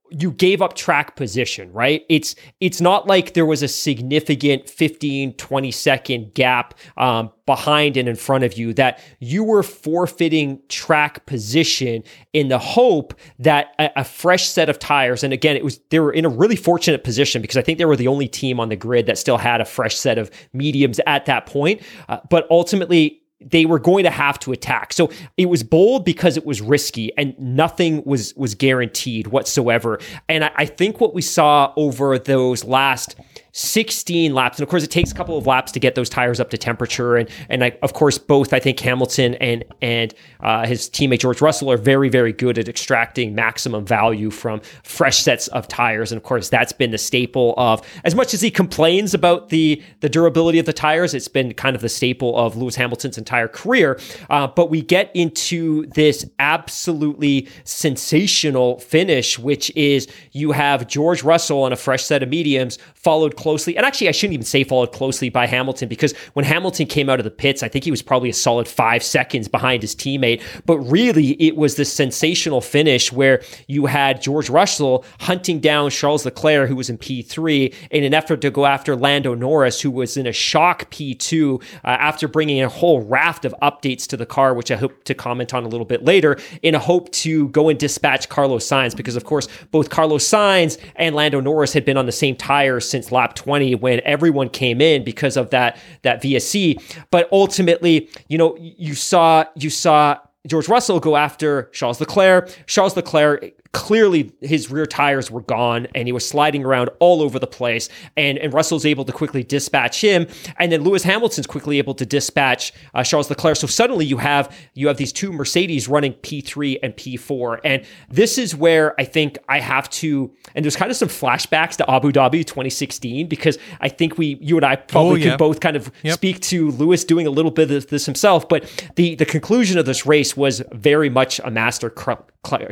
[0.10, 2.06] you gave up track position, right?
[2.10, 8.08] It's it's not like there was a significant 15, 20 second gap um, behind and
[8.08, 13.90] in front of you that you were forfeiting track position in the hope that a,
[13.98, 17.04] a, fresh set of tires, and again, it was they were in a really fortunate
[17.04, 19.62] position because I think they were the only team on the grid that still had
[19.62, 21.82] a fresh set of mediums at that point.
[22.10, 24.94] Uh, but ultimately, they were going to have to attack.
[24.94, 30.00] So it was bold because it was risky and nothing was was guaranteed whatsoever.
[30.28, 33.16] And I, I think what we saw over those last
[33.58, 34.60] 16 laps.
[34.60, 36.58] And of course, it takes a couple of laps to get those tires up to
[36.58, 37.16] temperature.
[37.16, 41.42] And and I, of course, both I think Hamilton and and uh, his teammate George
[41.42, 46.12] Russell are very very good at extracting maximum value from fresh sets of tires.
[46.12, 49.82] And of course, that's been the staple of as much as he complains about the
[50.02, 53.48] the durability of the tires, it's been kind of the staple of Lewis Hamilton's entire
[53.48, 54.00] career.
[54.30, 61.64] Uh, but we get into this absolutely sensational finish, which is you have George Russell
[61.64, 63.78] on a fresh set of mediums, followed closely.
[63.78, 67.18] And actually, I shouldn't even say followed closely by Hamilton because when Hamilton came out
[67.18, 70.44] of the pits, I think he was probably a solid five seconds behind his teammate.
[70.66, 76.26] But really, it was this sensational finish where you had George Russell hunting down Charles
[76.26, 80.18] Leclerc, who was in P3, in an effort to go after Lando Norris, who was
[80.18, 84.54] in a shock P2 uh, after bringing a whole raft of updates to the car,
[84.54, 87.70] which I hope to comment on a little bit later, in a hope to go
[87.70, 91.96] and dispatch Carlos Sainz because, of course, both Carlos Sainz and Lando Norris had been
[91.96, 96.22] on the same tires since lap 20 when everyone came in because of that that
[96.22, 96.82] VSC.
[97.12, 102.50] But ultimately, you know, you saw you saw George Russell go after Charles Leclerc.
[102.66, 107.40] Charles Leclerc clearly his rear tires were gone and he was sliding around all over
[107.40, 107.90] the place.
[108.16, 110.28] And, and Russell's able to quickly dispatch him.
[110.58, 113.58] And then Lewis Hamilton's quickly able to dispatch uh, Charles Leclerc.
[113.58, 117.60] So suddenly you have you have these two Mercedes running P3 and P4.
[117.64, 121.76] And this is where I think I have to, and there's kind of some flashbacks
[121.78, 125.32] to Abu Dhabi 2016, because I think we, you and I probably oh, yeah.
[125.32, 126.16] could both kind of yep.
[126.16, 128.48] speak to Lewis doing a little bit of this himself.
[128.48, 131.90] But the, the conclusion of this race was very much a master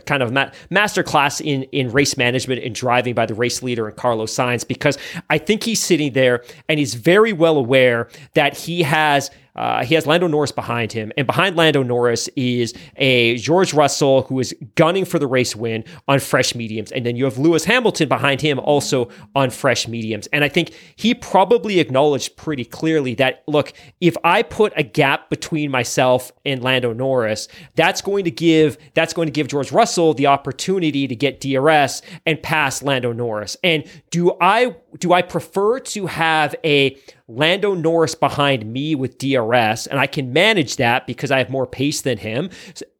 [0.06, 3.88] kind of ma- master class in in race management and driving by the race leader
[3.88, 4.98] and Carlos Sainz because
[5.30, 9.96] I think he's sitting there and he's very well aware that he has uh, he
[9.96, 14.56] has Lando Norris behind him, and behind Lando Norris is a George Russell who is
[14.76, 18.42] gunning for the race win on fresh mediums, and then you have Lewis Hamilton behind
[18.42, 20.28] him also on fresh mediums.
[20.28, 25.30] And I think he probably acknowledged pretty clearly that look, if I put a gap
[25.30, 30.14] between myself and Lando Norris, that's going to give that's going to give George Russell
[30.14, 33.58] the opportunity to get DRS and pass Lando Norris.
[33.64, 39.88] And do I do I prefer to have a Lando Norris behind me with DRS,
[39.88, 42.50] and I can manage that because I have more pace than him.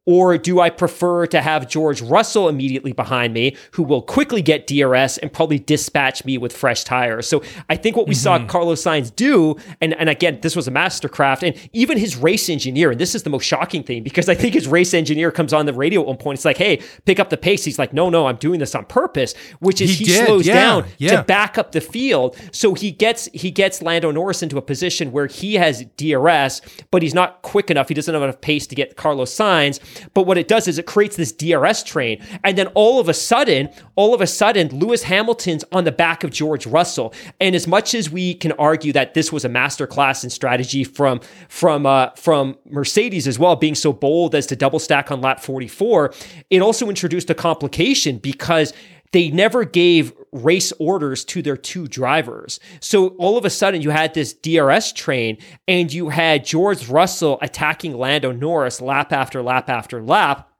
[0.06, 4.68] Or do I prefer to have George Russell immediately behind me, who will quickly get
[4.68, 7.28] DRS and probably dispatch me with fresh tires?
[7.28, 8.44] So I think what we mm-hmm.
[8.44, 12.48] saw Carlos Sainz do, and, and again, this was a mastercraft, and even his race
[12.48, 15.52] engineer, and this is the most shocking thing because I think his race engineer comes
[15.52, 16.38] on the radio at one point.
[16.38, 17.64] It's like, hey, pick up the pace.
[17.64, 20.54] He's like, no, no, I'm doing this on purpose, which is he, he slows yeah,
[20.54, 21.16] down yeah.
[21.16, 22.36] to back up the field.
[22.52, 26.60] So he gets he gets Lando Norris into a position where he has DRS,
[26.92, 27.88] but he's not quick enough.
[27.88, 29.80] He doesn't have enough pace to get Carlos Sainz.
[30.14, 32.24] But what it does is it creates this DRS train.
[32.44, 36.24] And then all of a sudden, all of a sudden, Lewis Hamilton's on the back
[36.24, 37.14] of George Russell.
[37.40, 41.20] And as much as we can argue that this was a masterclass in strategy from,
[41.48, 45.40] from, uh, from Mercedes as well, being so bold as to double stack on lap
[45.40, 46.12] 44,
[46.50, 48.72] it also introduced a complication because
[49.12, 50.12] they never gave
[50.44, 52.60] race orders to their two drivers.
[52.80, 57.38] So all of a sudden you had this DRS train and you had George Russell
[57.42, 60.50] attacking Lando Norris lap after lap after lap.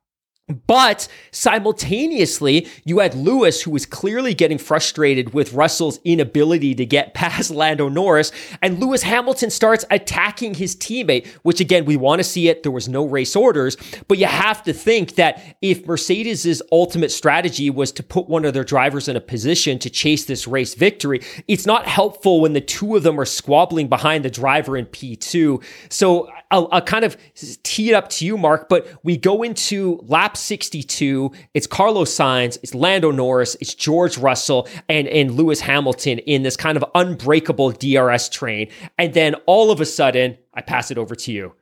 [0.48, 7.14] But simultaneously, you had Lewis, who was clearly getting frustrated with Russell's inability to get
[7.14, 8.30] past Lando Norris,
[8.62, 12.62] and Lewis Hamilton starts attacking his teammate, which again, we want to see it.
[12.62, 13.76] There was no race orders,
[14.06, 18.54] but you have to think that if Mercedes's ultimate strategy was to put one of
[18.54, 22.60] their drivers in a position to chase this race victory, it's not helpful when the
[22.60, 25.60] two of them are squabbling behind the driver in P2.
[25.88, 27.16] So I'll, kind of
[27.62, 31.32] tee it up to you, Mark, but we go into lap 62.
[31.54, 36.56] It's Carlos Sainz, it's Lando Norris, it's George Russell, and, and Lewis Hamilton in this
[36.56, 38.68] kind of unbreakable DRS train.
[38.96, 41.52] And then all of a sudden, I pass it over to you.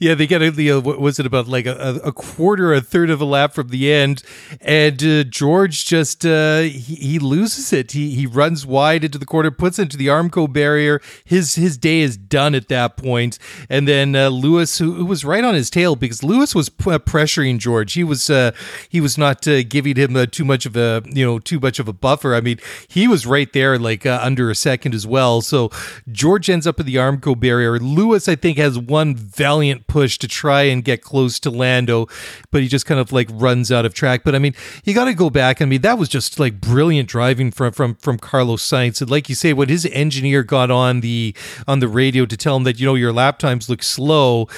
[0.00, 2.80] yeah, they get a, the, uh, what was it about like a, a, quarter, a
[2.80, 4.24] third of a lap from the end,
[4.60, 7.92] and uh, George just uh, he, he, loses it.
[7.92, 11.00] He he runs wide into the corner, puts into the Armco barrier.
[11.24, 13.38] His his day is done at that point.
[13.70, 16.90] And then uh, Lewis, who, who, was right on his tail because Lewis was p-
[16.90, 17.92] uh, pressuring George.
[17.92, 18.50] He was uh,
[18.88, 21.92] he was not giving him too much of a you know too much of a
[21.92, 22.34] buffer.
[22.34, 22.58] I mean,
[22.88, 25.40] he was right there like under a second as well.
[25.40, 25.70] So
[26.10, 27.78] George ends up in the Armco barrier.
[27.78, 32.06] Lewis, I think think has one valiant push to try and get close to Lando,
[32.50, 34.22] but he just kind of like runs out of track.
[34.24, 34.54] But I mean,
[34.84, 35.60] you got to go back.
[35.60, 39.00] I mean, that was just like brilliant driving from from from Carlos Sainz.
[39.00, 41.34] And like you say, what his engineer got on the
[41.68, 44.48] on the radio to tell him that you know your lap times look slow,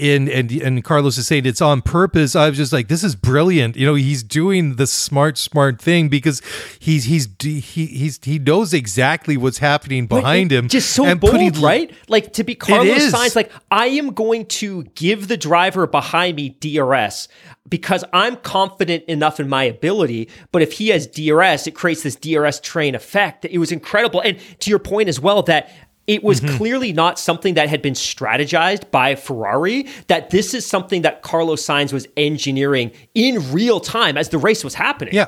[0.00, 2.36] and and and Carlos is saying it's on purpose.
[2.36, 3.76] I was just like, this is brilliant.
[3.76, 6.42] You know, he's doing the smart smart thing because
[6.78, 10.68] he's he's he he's he knows exactly what's happening behind him.
[10.68, 11.92] Just so and bold, putting, right?
[12.08, 16.36] Like to be Carlos Sainz, like like, I am going to give the driver behind
[16.36, 17.28] me DRS
[17.68, 20.28] because I'm confident enough in my ability.
[20.52, 23.44] But if he has DRS, it creates this DRS train effect.
[23.44, 24.20] It was incredible.
[24.20, 25.70] And to your point as well, that
[26.06, 26.56] it was mm-hmm.
[26.56, 31.64] clearly not something that had been strategized by Ferrari, that this is something that Carlos
[31.64, 35.14] Sainz was engineering in real time as the race was happening.
[35.14, 35.26] Yeah.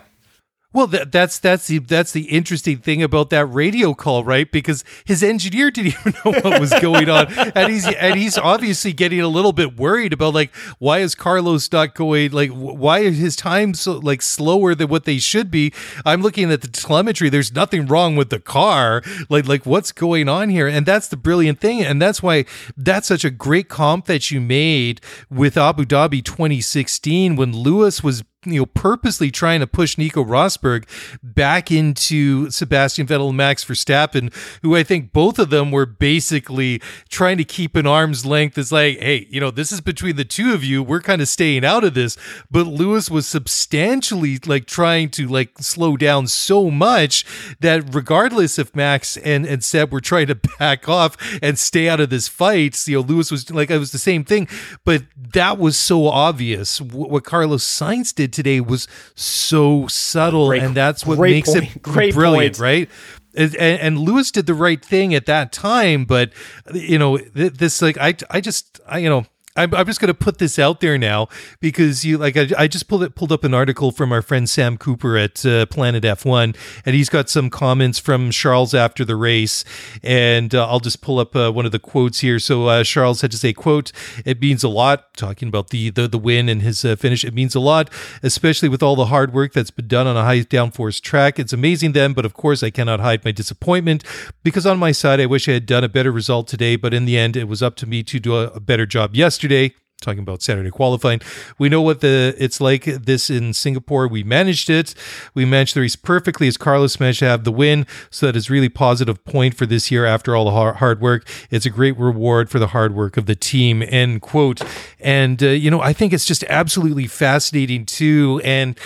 [0.75, 4.51] Well, that, that's that's the that's the interesting thing about that radio call, right?
[4.51, 8.93] Because his engineer didn't even know what was going on, and he's and he's obviously
[8.93, 13.17] getting a little bit worried about like why is Carlos not going like why is
[13.17, 15.73] his time so like slower than what they should be?
[16.05, 17.31] I'm looking at the telemetry.
[17.31, 19.03] There's nothing wrong with the car.
[19.31, 20.69] Like like what's going on here?
[20.69, 22.45] And that's the brilliant thing, and that's why
[22.77, 25.01] that's such a great comp that you made
[25.31, 30.85] with Abu Dhabi 2016 when Lewis was you know, purposely trying to push Nico Rosberg
[31.23, 34.33] back into Sebastian Vettel and Max Verstappen,
[34.63, 38.59] who I think both of them were basically trying to keep an arm's length.
[38.59, 40.83] It's like, hey, you know, this is between the two of you.
[40.83, 42.17] We're kind of staying out of this.
[42.51, 47.25] But Lewis was substantially like trying to like slow down so much
[47.61, 52.01] that regardless if Max and, and Seb were trying to back off and stay out
[52.01, 54.49] of this fight, you know, Lewis was like, it was the same thing.
[54.85, 56.81] But that was so obvious.
[56.81, 58.87] What Carlos Sainz did today was
[59.17, 61.77] so subtle, great, and that's what makes point.
[61.77, 62.63] it great brilliant, point.
[62.63, 62.91] right?
[63.35, 66.33] And, and, Lewis did the right thing at that time, but
[66.73, 69.27] you know, this like I, I just, I, you know,
[69.59, 71.29] I'm, I'm just going to put this out there now
[71.61, 74.49] because you like I, I just pulled it pulled up an article from our friend
[74.49, 76.57] Sam Cooper at uh, Planet F1
[76.87, 79.65] and he's got some comments from Charles after the race
[80.05, 82.39] and uh, I'll just pull up uh, one of the quotes here.
[82.39, 83.91] So uh, Charles had to say, "quote
[84.25, 87.35] It means a lot." Talking about the the, the win and his uh, finish, it
[87.35, 87.91] means a lot,
[88.23, 91.41] especially with all the hard work that's been done on a high downforce track.
[91.41, 94.05] It's amazing then, but of course I cannot hide my disappointment
[94.45, 97.05] because on my side I wish I had done a better result today, but in
[97.05, 99.75] the end it was up to me to do a, a better job yesterday yesterday
[100.01, 101.21] talking about Saturday qualifying.
[101.59, 104.07] We know what the it's like this in Singapore.
[104.07, 104.95] We managed it.
[105.35, 107.85] We managed the race perfectly as Carlos managed to have the win.
[108.09, 111.29] So that is really positive point for this year after all the hard work.
[111.51, 113.83] It's a great reward for the hard work of the team.
[113.83, 114.63] End quote.
[115.01, 118.41] And uh, you know, I think it's just absolutely fascinating too.
[118.45, 118.79] And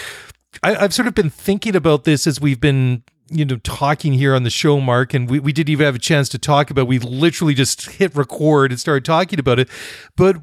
[0.63, 4.35] I, I've sort of been thinking about this as we've been you know talking here
[4.35, 6.87] on the show mark and we, we didn't even have a chance to talk about
[6.87, 9.69] we literally just hit record and started talking about it
[10.17, 10.37] but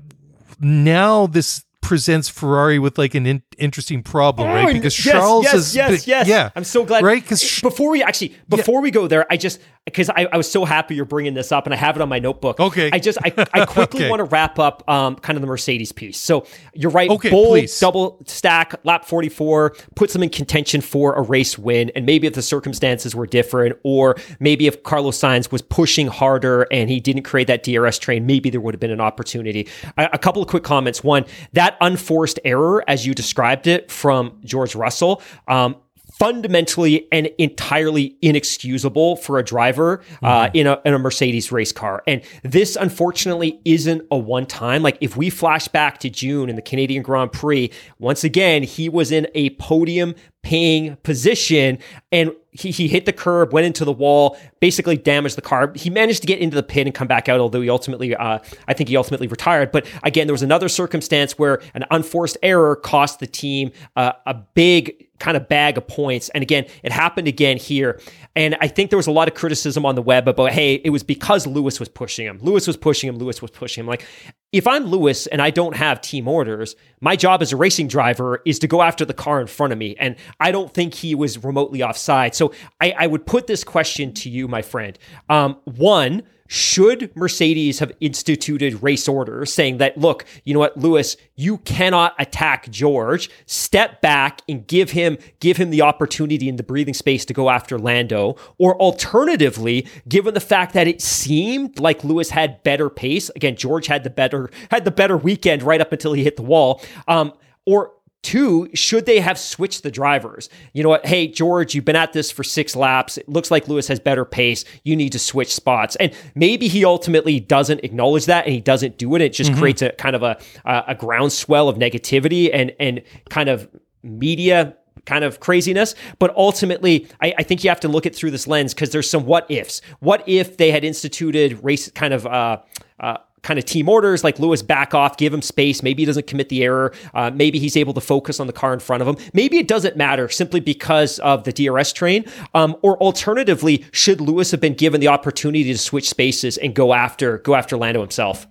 [0.59, 4.73] now this presents Ferrari with like an in- interesting problem, right?
[4.73, 6.27] Because yes, Charles yes, is yes, yes.
[6.27, 7.03] yeah, I'm so glad.
[7.03, 7.21] right?
[7.21, 10.65] Because before we actually before we go there, I just because I, I, was so
[10.65, 12.59] happy you're bringing this up and I have it on my notebook.
[12.59, 12.89] Okay.
[12.91, 14.09] I just I, I quickly okay.
[14.09, 16.17] want to wrap up um, kind of the Mercedes piece.
[16.17, 17.09] So you're right.
[17.09, 17.79] Okay, bold please.
[17.79, 21.91] double stack lap 44 puts them in contention for a race win.
[21.95, 26.67] And maybe if the circumstances were different, or maybe if Carlos Sainz was pushing harder
[26.71, 29.67] and he didn't create that DRS train, maybe there would have been an opportunity.
[29.97, 31.03] A, a couple of quick comments.
[31.03, 35.21] One, that unforced error, as you described it from George Russell.
[35.47, 35.75] Um,
[36.19, 40.57] fundamentally and entirely inexcusable for a driver uh, Mm-hmm.
[40.57, 42.03] in, a, in a Mercedes race car.
[42.05, 44.83] And this, unfortunately, isn't a one time.
[44.83, 48.89] Like, if we flash back to June in the Canadian Grand Prix, once again, he
[48.89, 51.77] was in a podium paying position
[52.11, 55.71] and he, he hit the curb, went into the wall, basically damaged the car.
[55.75, 58.39] He managed to get into the pit and come back out, although he ultimately, uh,
[58.67, 59.71] I think he ultimately retired.
[59.71, 64.33] But again, there was another circumstance where an unforced error cost the team uh, a
[64.33, 66.29] big kind of bag of points.
[66.29, 68.01] And again, it happened again here.
[68.35, 70.91] And I think there was a lot of criticism on the web about, hey, it
[70.91, 72.39] was because Lewis was pushing him.
[72.41, 73.17] Lewis was pushing him.
[73.17, 73.87] Lewis was pushing him.
[73.87, 74.05] Like,
[74.51, 78.41] if I'm Lewis and I don't have team orders, my job as a racing driver
[78.45, 79.95] is to go after the car in front of me.
[79.99, 82.35] And I don't think he was remotely offside.
[82.35, 84.97] So I, I would put this question to you, my friend.
[85.27, 91.15] Um, one, should Mercedes have instituted race orders saying that, look, you know what, Lewis,
[91.35, 93.29] you cannot attack George.
[93.45, 97.51] Step back and give him give him the opportunity and the breathing space to go
[97.51, 98.18] after Lando.
[98.57, 103.87] Or alternatively, given the fact that it seemed like Lewis had better pace, again, George
[103.87, 106.81] had the better had the better weekend right up until he hit the wall.
[107.07, 107.33] Um,
[107.65, 110.49] or Two, should they have switched the drivers?
[110.73, 111.05] You know what?
[111.05, 113.17] Hey, George, you've been at this for six laps.
[113.17, 114.65] It looks like Lewis has better pace.
[114.83, 115.95] You need to switch spots.
[115.95, 119.21] And maybe he ultimately doesn't acknowledge that and he doesn't do it.
[119.21, 123.69] It just creates a kind of a, a groundswell of negativity and, and kind of
[124.03, 124.75] media
[125.05, 125.95] kind of craziness.
[126.19, 129.09] But ultimately, I, I, think you have to look at through this lens because there's
[129.09, 129.81] some what ifs.
[129.99, 132.59] What if they had instituted race kind of uh,
[132.99, 135.81] uh, kind of team orders like Lewis back off, give him space.
[135.81, 136.93] Maybe he doesn't commit the error.
[137.13, 139.17] Uh, maybe he's able to focus on the car in front of him.
[139.33, 142.25] Maybe it doesn't matter simply because of the DRS train.
[142.53, 146.93] Um, or alternatively, should Lewis have been given the opportunity to switch spaces and go
[146.93, 148.47] after go after Lando himself?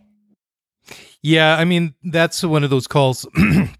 [1.22, 3.26] Yeah, I mean that's one of those calls.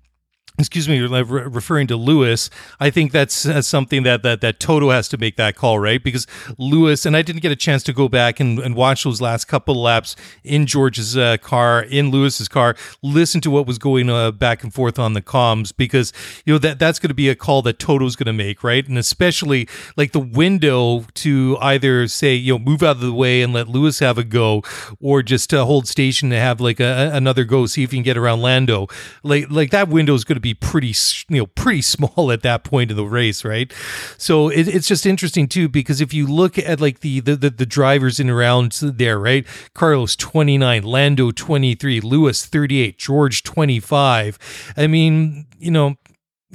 [0.59, 2.51] excuse me, re- referring to Lewis,
[2.81, 3.35] I think that's
[3.67, 6.03] something that, that that Toto has to make that call, right?
[6.03, 6.27] Because
[6.59, 9.47] Lewis, and I didn't get a chance to go back and, and watch those last
[9.47, 14.11] couple of laps in George's uh, car, in Lewis's car, listen to what was going
[14.11, 16.13] uh, back and forth on the comms, because
[16.45, 18.87] you know that that's going to be a call that Toto's going to make, right?
[18.87, 23.43] And especially like the window to either say, you know, move out of the way
[23.43, 24.63] and let Lewis have a go,
[25.01, 28.17] or just hold station to have like a, another go, see if you can get
[28.17, 28.89] around Lando.
[29.23, 30.94] Like like that window is going to be pretty
[31.28, 33.72] you know pretty small at that point in the race right?
[34.16, 37.51] So it, it's just interesting too because if you look at like the, the the,
[37.51, 39.46] the drivers in around there right?
[39.74, 45.96] Carlos 29 lando 23 lewis 38 george 25 i mean you know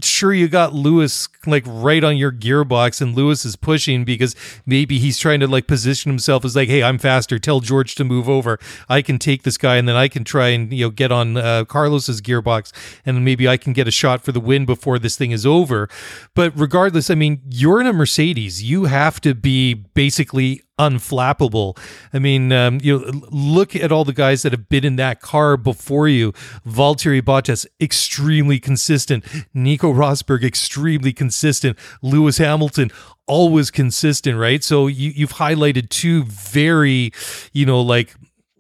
[0.02, 4.36] sure you got Lewis like right on your gearbox and Lewis is pushing because
[4.66, 7.38] maybe he's trying to like position himself as like hey I'm faster.
[7.38, 8.58] Tell George to move over.
[8.90, 11.38] I can take this guy and then I can try and you know get on
[11.38, 12.72] uh, Carlos's gearbox
[13.06, 15.88] and maybe I can get a shot for the win before this thing is over.
[16.34, 18.64] But regardless I mean you're in a Mercedes.
[18.64, 21.78] You have to be basically unflappable.
[22.14, 25.22] I mean, um, you know, look at all the guys that have been in that
[25.22, 26.32] car before you.
[26.66, 29.24] Valtteri Bottas, extremely consistent.
[29.54, 31.78] Nico Rosberg, extremely consistent.
[32.02, 32.92] Lewis Hamilton,
[33.28, 34.64] always consistent, right?
[34.64, 37.12] So you, you've highlighted two very,
[37.52, 38.16] you know, like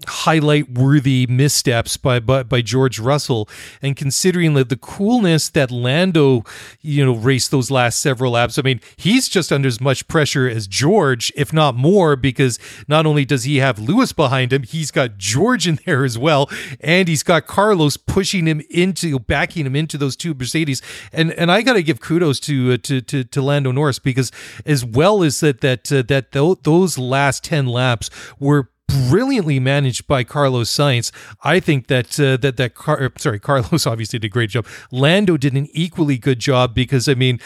[0.08, 3.50] highlight worthy missteps by, by by George Russell.
[3.82, 6.44] And considering that the coolness that Lando
[6.82, 10.48] you know raced those last several laps I mean he's just under as much pressure
[10.48, 14.92] as George if not more because not only does he have Lewis behind him he's
[14.92, 16.50] got George in there as well.
[16.80, 20.82] And he's got Carlos pushing him into backing him into those two Mercedes.
[21.12, 24.32] And and I got to give kudos to, uh, to to to Lando Norris because
[24.66, 28.70] as well as that that uh, that th- those last 10 laps were
[29.10, 31.12] brilliantly managed by Carlos Sainz.
[31.44, 34.66] I think that uh, that that Car- sorry, Carlos obviously did a great job.
[34.92, 37.40] Lando did an equally good job because I mean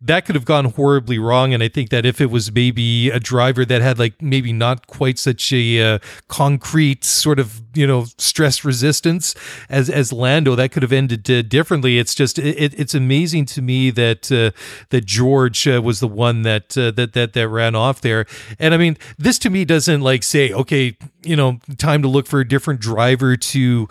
[0.00, 3.20] that could have gone horribly wrong, and I think that if it was maybe a
[3.20, 5.98] driver that had like maybe not quite such a uh,
[6.28, 9.34] concrete sort of you know stress resistance
[9.68, 11.98] as as Lando, that could have ended uh, differently.
[11.98, 14.50] It's just it, it's amazing to me that uh,
[14.90, 18.26] that George uh, was the one that uh, that that that ran off there,
[18.58, 22.26] and I mean this to me doesn't like say okay you know time to look
[22.26, 23.88] for a different driver to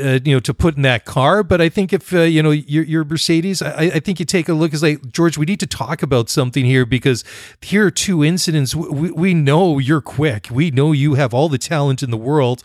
[0.00, 2.50] uh, you know to put in that car, but I think if uh, you know
[2.50, 5.60] your, your Mercedes, I, I think you take a look as like George, we need
[5.60, 7.24] to talk about something here because
[7.60, 8.74] here are two incidents.
[8.74, 10.48] We, we know you're quick.
[10.50, 12.62] We know you have all the talent in the world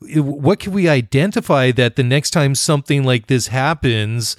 [0.00, 4.36] what can we identify that the next time something like this happens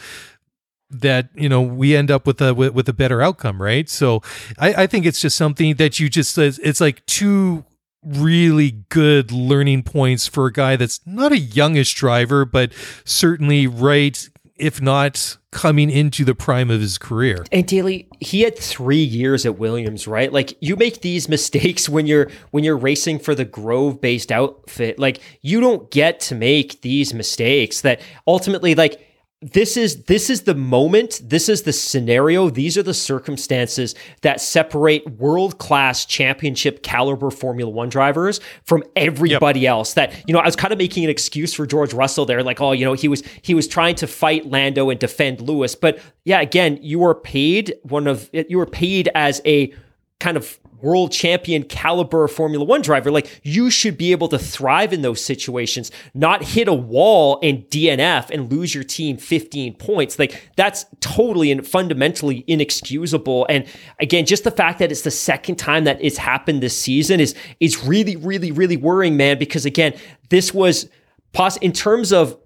[0.89, 4.21] that you know we end up with a with, with a better outcome right so
[4.57, 7.65] I, I think it's just something that you just it's like two
[8.08, 12.72] really good learning points for a guy that's not a youngish driver but
[13.03, 17.45] certainly right if not coming into the prime of his career.
[17.51, 20.32] And Daly, he had three years at Williams, right?
[20.32, 24.99] Like you make these mistakes when you're when you're racing for the Grove based outfit.
[24.99, 29.07] Like you don't get to make these mistakes that ultimately like
[29.41, 34.41] this is this is the moment this is the scenario these are the circumstances that
[34.41, 39.69] separate world-class championship caliber formula 1 drivers from everybody yep.
[39.69, 42.41] else that you know I was kind of making an excuse for George Russell there
[42.41, 45.75] like oh you know he was he was trying to fight Lando and defend Lewis
[45.75, 49.71] but yeah again you were paid one of you were paid as a
[50.19, 54.93] kind of world champion caliber Formula One driver, like you should be able to thrive
[54.93, 60.19] in those situations, not hit a wall and DNF and lose your team 15 points.
[60.19, 63.45] Like that's totally and fundamentally inexcusable.
[63.49, 63.65] And
[63.99, 67.36] again, just the fact that it's the second time that it's happened this season is
[67.59, 69.39] is really, really, really worrying, man.
[69.39, 69.93] Because again,
[70.30, 70.89] this was
[71.34, 72.38] pos- in terms of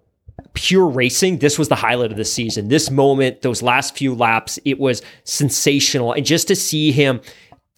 [0.53, 2.67] pure racing, this was the highlight of the season.
[2.67, 6.13] This moment, those last few laps, it was sensational.
[6.13, 7.21] And just to see him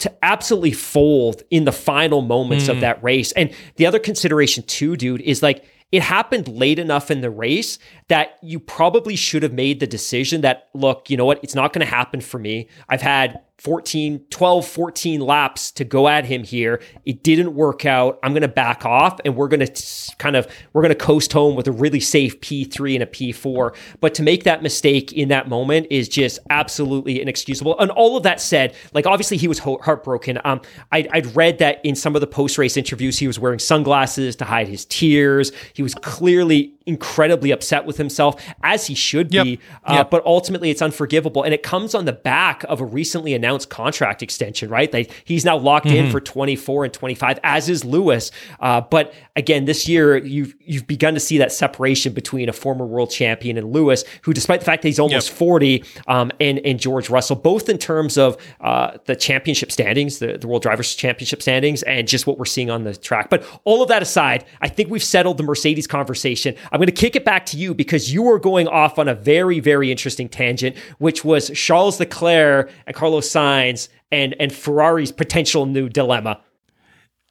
[0.04, 2.70] to absolutely fold in the final moments mm.
[2.70, 3.32] of that race.
[3.34, 7.80] And the other consideration too, dude, is like it happened late enough in the race
[8.14, 11.74] that you probably should have made the decision that look, you know what, it's not
[11.74, 12.68] going to happen for me.
[12.88, 16.82] I've had 14, 12, 14 laps to go at him here.
[17.05, 18.20] It didn't work out.
[18.22, 21.32] I'm going to back off and we're going to kind of, we're going to coast
[21.32, 23.74] home with a really safe P3 and a P4.
[24.01, 27.80] But to make that mistake in that moment is just absolutely inexcusable.
[27.80, 30.39] And all of that said, like obviously he was heartbroken.
[30.43, 30.59] Um,
[30.91, 34.36] I'd, I'd read that in some of the post race interviews, he was wearing sunglasses
[34.36, 35.53] to hide his tears.
[35.74, 39.38] He was clearly incredibly upset with himself, as he should be.
[39.38, 39.60] Yep.
[39.84, 40.10] Uh, yep.
[40.10, 41.44] But ultimately, it's unforgivable.
[41.44, 44.94] And it comes on the back of a recently announced contract extension, right?
[45.26, 46.06] He's now locked mm-hmm.
[46.06, 48.32] in for 24 and 25, as is Lewis.
[48.60, 52.86] Uh, but again, this year, you've, you've begun to see that separation between a former
[52.86, 55.38] world champion and Lewis, who, despite the fact that he's almost yep.
[55.38, 60.38] 40, um, and, and George Russell, both in terms of uh, the championship standings, the,
[60.38, 63.30] the World Drivers' Championship standings, and just what we're seeing on the track.
[63.30, 66.56] But all of that aside, I think we've settled the Mercedes conversation.
[66.74, 69.13] I'm going to kick it back to you because you were going off on a
[69.13, 75.67] very, very interesting tangent, which was Charles Leclerc and Carlos Sainz and, and Ferrari's potential
[75.67, 76.41] new dilemma.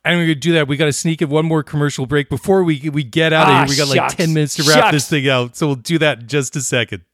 [0.05, 0.69] And we're gonna do that.
[0.69, 3.55] We got to sneak in one more commercial break before we we get out of
[3.55, 3.69] ah, here.
[3.69, 4.93] We got like ten minutes to wrap shucks.
[4.93, 7.05] this thing out, so we'll do that in just a second.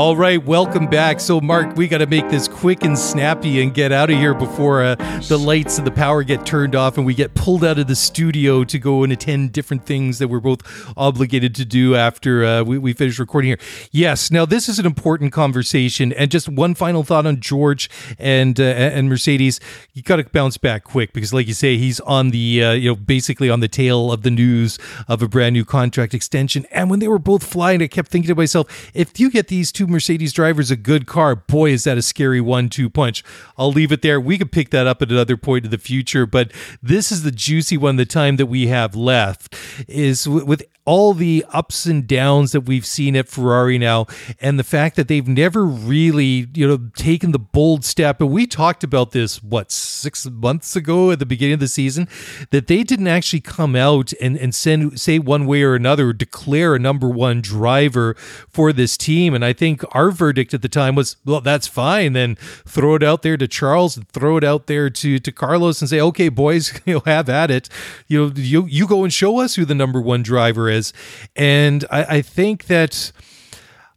[0.00, 1.20] All right, welcome back.
[1.20, 4.32] So, Mark, we got to make this quick and snappy and get out of here
[4.32, 4.94] before uh,
[5.28, 7.94] the lights and the power get turned off and we get pulled out of the
[7.94, 10.62] studio to go and attend different things that we're both
[10.96, 13.58] obligated to do after uh, we, we finish recording here.
[13.90, 16.14] Yes, now this is an important conversation.
[16.14, 19.60] And just one final thought on George and uh, and Mercedes.
[19.92, 22.88] You got to bounce back quick because, like you say, he's on the uh, you
[22.88, 24.78] know basically on the tail of the news
[25.08, 26.64] of a brand new contract extension.
[26.70, 29.70] And when they were both flying, I kept thinking to myself, if you get these
[29.70, 33.22] two two Mercedes drivers a good car, boy, is that a scary one two punch.
[33.58, 34.20] I'll leave it there.
[34.20, 37.30] We could pick that up at another point in the future, but this is the
[37.30, 37.96] juicy one.
[37.96, 39.54] The time that we have left
[39.88, 44.08] is with all the ups and downs that we've seen at Ferrari now,
[44.40, 48.20] and the fact that they've never really, you know, taken the bold step.
[48.20, 52.08] And we talked about this, what, six months ago at the beginning of the season,
[52.50, 56.74] that they didn't actually come out and, and send, say one way or another, declare
[56.74, 58.14] a number one driver
[58.48, 59.32] for this team.
[59.32, 62.14] And I think our verdict at the time was, well, that's fine.
[62.14, 62.34] Then
[62.66, 65.88] throw it out there to Charles and throw it out there to, to Carlos and
[65.88, 67.68] say, okay, boys, you'll have at it.
[68.08, 70.92] You know, you, you go and show us who the number one driver is is.
[71.36, 73.12] And I, I think that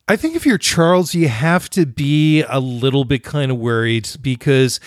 [0.07, 4.09] I think if you're Charles, you have to be a little bit kind of worried
[4.21, 4.81] because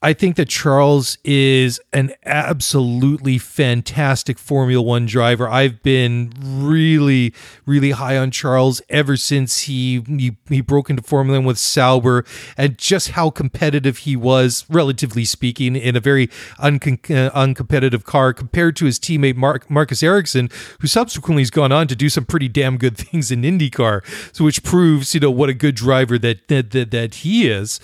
[0.00, 5.48] I think that Charles is an absolutely fantastic Formula One driver.
[5.48, 7.34] I've been really,
[7.66, 12.24] really high on Charles ever since he he, he broke into Formula One with Sauber,
[12.56, 16.30] and just how competitive he was, relatively speaking, in a very
[16.60, 20.48] uh, uncompetitive car compared to his teammate Mark, Marcus Ericsson,
[20.80, 24.02] who subsequently has gone on to do some pretty damn good things in IndyCar.
[24.32, 27.80] So, which proves you know what a good driver that that that, that he is.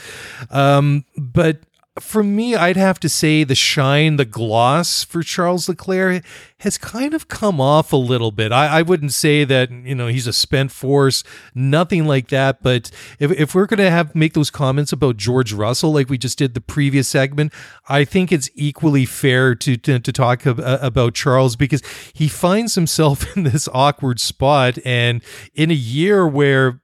[0.50, 1.58] Um, but
[2.00, 6.24] for me, I'd have to say the shine, the gloss for Charles Leclerc
[6.58, 8.50] has kind of come off a little bit.
[8.50, 11.22] I, I wouldn't say that, you know, he's a spent force,
[11.54, 12.64] nothing like that.
[12.64, 12.90] But
[13.20, 16.54] if, if we're to have make those comments about George Russell, like we just did
[16.54, 17.52] the previous segment,
[17.88, 21.82] I think it's equally fair to, to, to talk ab- uh, about Charles because
[22.12, 24.78] he finds himself in this awkward spot.
[24.84, 25.22] And
[25.54, 26.80] in a year where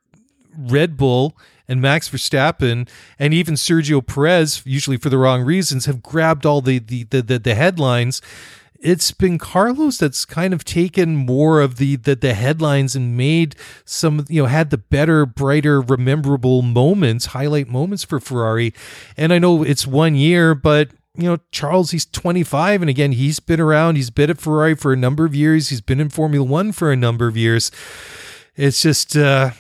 [0.57, 1.37] Red Bull
[1.71, 6.61] and Max Verstappen and even Sergio Perez, usually for the wrong reasons, have grabbed all
[6.61, 8.21] the the the, the, the headlines.
[8.83, 13.55] It's been Carlos that's kind of taken more of the, the the headlines and made
[13.85, 18.75] some you know had the better, brighter, rememberable moments, highlight moments for Ferrari.
[19.17, 22.83] And I know it's one year, but you know, Charles, he's 25.
[22.83, 23.97] And again, he's been around.
[23.97, 25.69] He's been at Ferrari for a number of years.
[25.69, 27.71] He's been in Formula One for a number of years.
[28.57, 29.51] It's just, uh,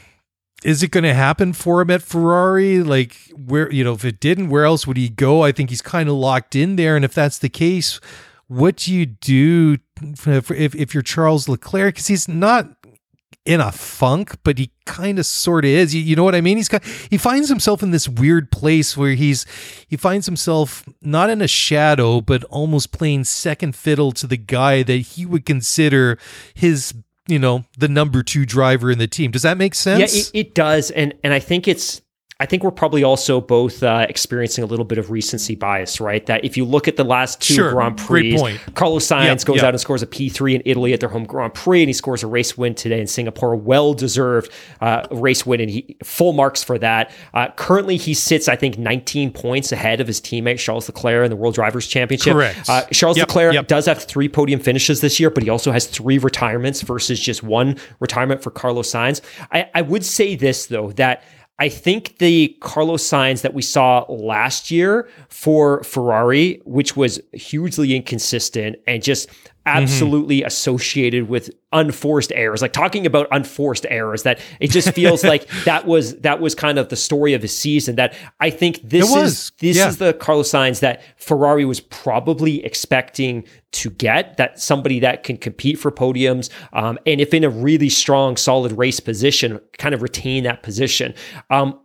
[0.64, 2.82] is it going to happen for him at Ferrari?
[2.82, 5.42] Like, where, you know, if it didn't, where else would he go?
[5.42, 6.96] I think he's kind of locked in there.
[6.96, 8.00] And if that's the case,
[8.46, 11.94] what do you do if, if, you're Charles Leclerc?
[11.94, 12.68] Because he's not
[13.46, 15.94] in a funk, but he kind of sort of is.
[15.94, 16.56] You, you, know what I mean?
[16.56, 19.46] He's got he finds himself in this weird place where he's
[19.88, 24.82] he finds himself not in a shadow, but almost playing second fiddle to the guy
[24.82, 26.18] that he would consider
[26.54, 26.92] his
[27.30, 29.30] you know the number two driver in the team.
[29.30, 30.14] Does that make sense?
[30.14, 32.02] Yeah, it, it does, and and I think it's
[32.40, 36.24] I think we're probably also both uh, experiencing a little bit of recency bias, right?
[36.24, 37.72] That if you look at the last two sure.
[37.72, 38.34] Grand Prix,
[38.74, 39.64] Carlos Sainz yep, goes yep.
[39.66, 42.22] out and scores a P3 in Italy at their home Grand Prix, and he scores
[42.22, 43.54] a race win today in Singapore.
[43.54, 47.12] Well deserved uh, race win, and he full marks for that.
[47.34, 51.30] Uh, currently, he sits, I think, 19 points ahead of his teammate Charles Leclerc in
[51.30, 52.32] the World Drivers' Championship.
[52.32, 52.70] Correct.
[52.70, 55.86] Uh, Charles yep, Leclerc does have three podium finishes this year, but he also has
[55.86, 59.20] three retirements versus just one retirement for Carlos Sainz.
[59.52, 61.22] I, I would say this though that
[61.60, 67.94] I think the Carlos Sainz that we saw last year for Ferrari, which was hugely
[67.94, 69.28] inconsistent and just
[69.66, 70.46] absolutely mm-hmm.
[70.46, 75.86] associated with unforced errors like talking about unforced errors that it just feels like that
[75.86, 79.52] was that was kind of the story of his season that i think this is
[79.58, 79.88] this yeah.
[79.88, 85.36] is the carlos Sainz that ferrari was probably expecting to get that somebody that can
[85.36, 90.02] compete for podiums um, and if in a really strong solid race position kind of
[90.02, 91.14] retain that position
[91.50, 91.78] um,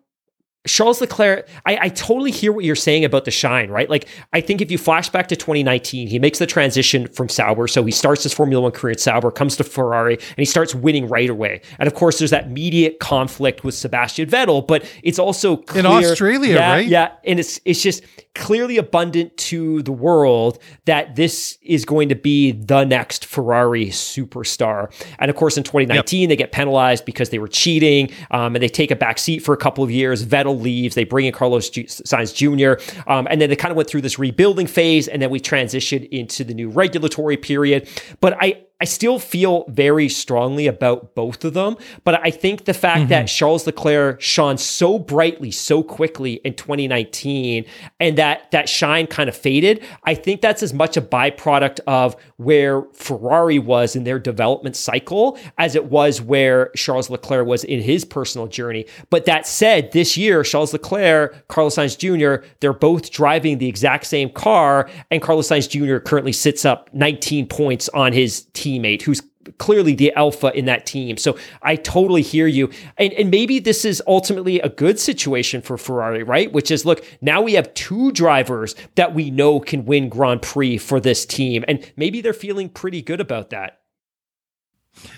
[0.66, 3.90] Charles Leclerc, I, I, totally hear what you're saying about the shine, right?
[3.90, 7.68] Like, I think if you flash back to 2019, he makes the transition from Sauber.
[7.68, 10.74] So he starts his Formula One career at Sauber, comes to Ferrari, and he starts
[10.74, 11.62] winning right away.
[11.78, 15.86] And of course, there's that immediate conflict with Sebastian Vettel, but it's also clear, in
[15.86, 16.88] Australia, yeah, right?
[16.88, 17.12] Yeah.
[17.24, 18.04] And it's, it's just
[18.34, 24.92] clearly abundant to the world that this is going to be the next Ferrari superstar.
[25.20, 26.30] And of course, in 2019, yep.
[26.30, 29.54] they get penalized because they were cheating um, and they take a back seat for
[29.54, 30.26] a couple of years.
[30.26, 30.96] Vettel leaves.
[30.96, 32.82] They bring in Carlos Sainz Jr.
[33.10, 36.10] Um, and then they kind of went through this rebuilding phase, and then we transitioned
[36.10, 37.88] into the new regulatory period.
[38.20, 42.74] But I, I still feel very strongly about both of them, but I think the
[42.74, 43.10] fact mm-hmm.
[43.10, 47.64] that Charles Leclerc shone so brightly so quickly in 2019
[48.02, 52.18] and that that shine kind of faded, I think that's as much a byproduct of
[52.36, 57.82] where Ferrari was in their development cycle as it was where Charles Leclerc was in
[57.82, 58.88] his personal journey.
[59.10, 64.06] But that said, this year Charles Leclerc, Carlos Sainz Jr., they're both driving the exact
[64.06, 66.00] same car and Carlos Sainz Jr.
[66.00, 69.22] currently sits up 19 points on his team teammate who's
[69.58, 71.18] clearly the alpha in that team.
[71.18, 72.72] So I totally hear you.
[72.98, 76.52] And, and maybe this is ultimately a good situation for Ferrari, right?
[76.52, 80.78] Which is look, now we have two drivers that we know can win Grand Prix
[80.80, 81.64] for this team.
[81.68, 83.82] And maybe they're feeling pretty good about that.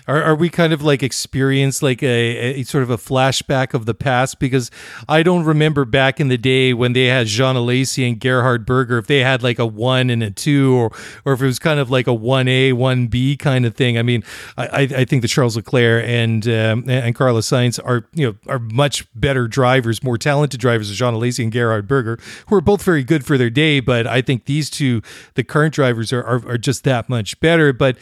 [0.06, 3.86] Are, are we kind of like experience like a, a, sort of a flashback of
[3.86, 4.38] the past?
[4.38, 4.70] Because
[5.08, 8.98] I don't remember back in the day when they had Jean Alesi and Gerhard Berger,
[8.98, 10.92] if they had like a one and a two, or
[11.24, 13.98] or if it was kind of like a one A, one B kind of thing.
[13.98, 14.24] I mean,
[14.56, 18.58] I, I think that Charles Leclerc and um, and Carlos Sainz are you know are
[18.58, 22.18] much better drivers, more talented drivers than Jean Alesi and Gerhard Berger,
[22.48, 23.80] who are both very good for their day.
[23.80, 25.02] But I think these two,
[25.34, 27.72] the current drivers, are are, are just that much better.
[27.72, 27.96] But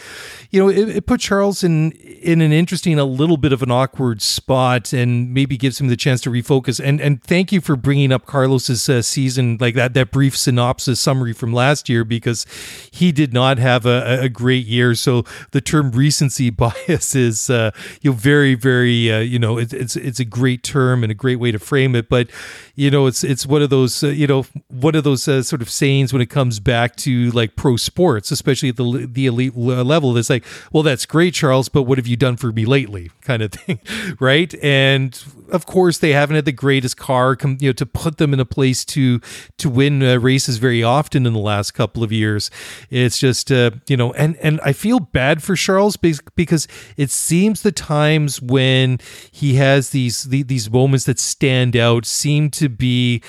[0.50, 3.70] you know, it, it put Charles in in an interesting, a little bit of an
[3.70, 6.82] awkward spot, and maybe gives him the chance to refocus.
[6.82, 10.98] And and thank you for bringing up Carlos's uh, season, like that that brief synopsis
[10.98, 12.46] summary from last year, because
[12.90, 14.94] he did not have a, a great year.
[14.94, 19.74] So the term recency bias is uh, you know very very uh, you know it,
[19.74, 22.30] it's it's a great term and a great way to frame it, but
[22.76, 25.62] you know it's it's one of those uh, you know one of those uh, sort
[25.62, 29.56] of sayings when it comes back to like pro sports, especially at the the elite
[29.56, 30.16] level.
[30.16, 33.42] It's like, well, that's great, Charles, but what have you done for me lately, kind
[33.42, 33.80] of thing,
[34.20, 34.54] right?
[34.62, 35.18] And
[35.50, 38.44] of course, they haven't had the greatest car, you know, to put them in a
[38.44, 39.20] place to
[39.58, 42.50] to win uh, races very often in the last couple of years.
[42.90, 47.62] It's just, uh, you know, and and I feel bad for Charles because it seems
[47.62, 48.98] the times when
[49.30, 53.22] he has these these moments that stand out seem to be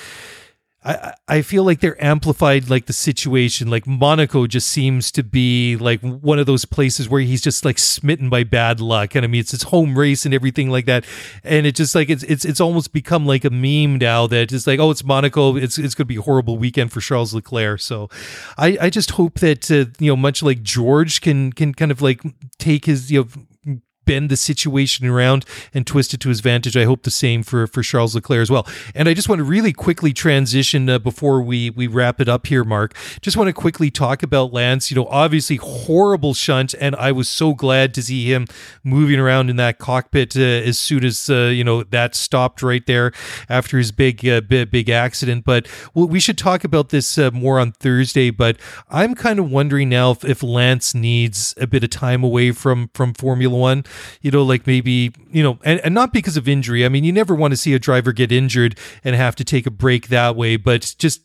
[0.84, 3.68] I, I feel like they're amplified like the situation.
[3.68, 7.78] Like monaco just seems to be like one of those places where he's just like
[7.78, 9.14] smitten by bad luck.
[9.16, 11.04] And i mean it's his home race and everything like that.
[11.42, 14.66] And it just like it's it's it's almost become like a meme now that it's
[14.66, 15.56] like oh it's monaco.
[15.56, 17.80] It's it's going to be a horrible weekend for charles leclerc.
[17.80, 18.08] So
[18.56, 22.00] i i just hope that uh, you know much like george can can kind of
[22.00, 22.22] like
[22.58, 23.28] take his you know
[24.08, 25.44] bend the situation around
[25.74, 26.76] and twist it to his advantage.
[26.76, 28.66] I hope the same for for Charles Leclerc as well.
[28.94, 32.46] And I just want to really quickly transition uh, before we we wrap it up
[32.46, 32.96] here, Mark.
[33.20, 34.90] Just want to quickly talk about Lance.
[34.90, 38.46] You know, obviously horrible shunt, and I was so glad to see him
[38.82, 42.86] moving around in that cockpit uh, as soon as uh, you know that stopped right
[42.86, 43.12] there
[43.50, 45.44] after his big uh, big, big accident.
[45.44, 48.30] But well, we should talk about this uh, more on Thursday.
[48.30, 48.56] But
[48.88, 52.88] I'm kind of wondering now if, if Lance needs a bit of time away from
[52.94, 53.84] from Formula One
[54.20, 56.84] you know, like maybe, you know, and, and not because of injury.
[56.84, 59.66] I mean, you never want to see a driver get injured and have to take
[59.66, 61.22] a break that way, but just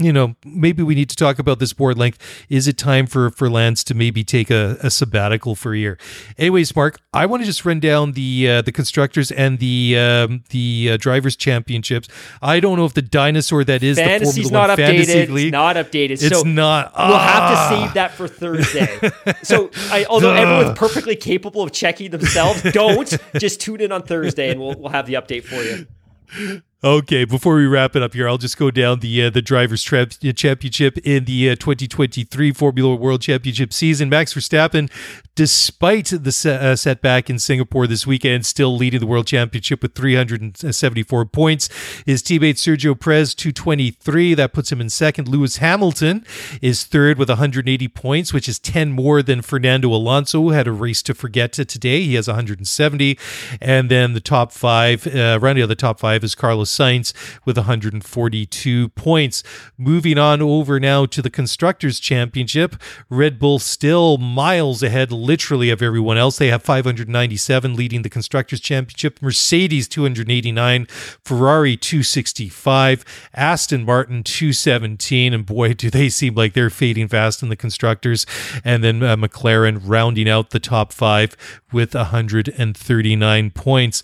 [0.00, 2.18] you know, maybe we need to talk about this board length.
[2.48, 5.98] Is it time for for Lance to maybe take a, a sabbatical for a year?
[6.38, 10.44] Anyways, Mark, I want to just run down the uh, the constructors and the um,
[10.50, 12.08] the uh, drivers championships.
[12.40, 15.06] I don't know if the dinosaur that is fantasy's the not One updated.
[15.06, 16.10] Fantasy League, it's not updated.
[16.10, 16.92] It's so not.
[16.96, 17.68] We'll have to ah.
[17.70, 19.10] save that for Thursday.
[19.42, 24.50] so, I, although everyone's perfectly capable of checking themselves, don't just tune in on Thursday,
[24.50, 26.62] and we'll we'll have the update for you.
[26.82, 29.82] Okay, before we wrap it up here, I'll just go down the uh, the drivers'
[29.82, 34.08] tra- championship in the uh, 2023 Formula World Championship season.
[34.08, 34.90] Max Verstappen,
[35.34, 39.94] despite the se- uh, setback in Singapore this weekend, still leading the World Championship with
[39.94, 41.68] 374 points.
[42.06, 45.28] His teammate Sergio Perez 223, that puts him in second.
[45.28, 46.24] Lewis Hamilton
[46.62, 50.72] is third with 180 points, which is 10 more than Fernando Alonso, who had a
[50.72, 52.04] race to forget today.
[52.04, 53.18] He has 170,
[53.60, 57.12] and then the top five, uh, rounding out the top five is Carlos Sainz
[57.44, 59.42] with 142 points.
[59.76, 62.76] Moving on over now to the Constructors' Championship,
[63.08, 66.38] Red Bull still miles ahead, literally, of everyone else.
[66.38, 70.86] They have 597 leading the Constructors' Championship, Mercedes 289,
[71.24, 73.04] Ferrari 265,
[73.34, 78.26] Aston Martin 217, and boy, do they seem like they're fading fast in the Constructors.
[78.64, 81.36] And then uh, McLaren rounding out the top five
[81.72, 84.02] with 139 points.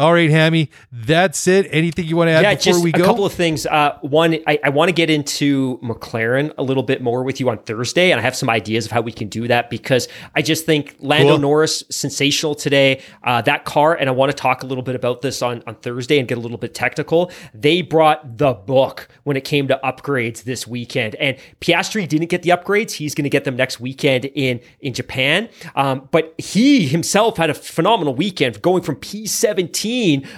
[0.00, 1.66] All right, Hammy, that's it.
[1.72, 3.02] Anything you want to add yeah, before we go?
[3.02, 3.66] A couple of things.
[3.66, 7.50] Uh, one, I, I want to get into McLaren a little bit more with you
[7.50, 10.42] on Thursday, and I have some ideas of how we can do that because I
[10.42, 11.38] just think Lando cool.
[11.38, 13.02] Norris sensational today.
[13.24, 15.74] Uh, that car, and I want to talk a little bit about this on on
[15.74, 17.32] Thursday and get a little bit technical.
[17.52, 22.42] They brought the book when it came to upgrades this weekend, and Piastri didn't get
[22.42, 22.92] the upgrades.
[22.92, 25.48] He's going to get them next weekend in in Japan.
[25.74, 29.87] Um, but he himself had a phenomenal weekend, going from P seventeen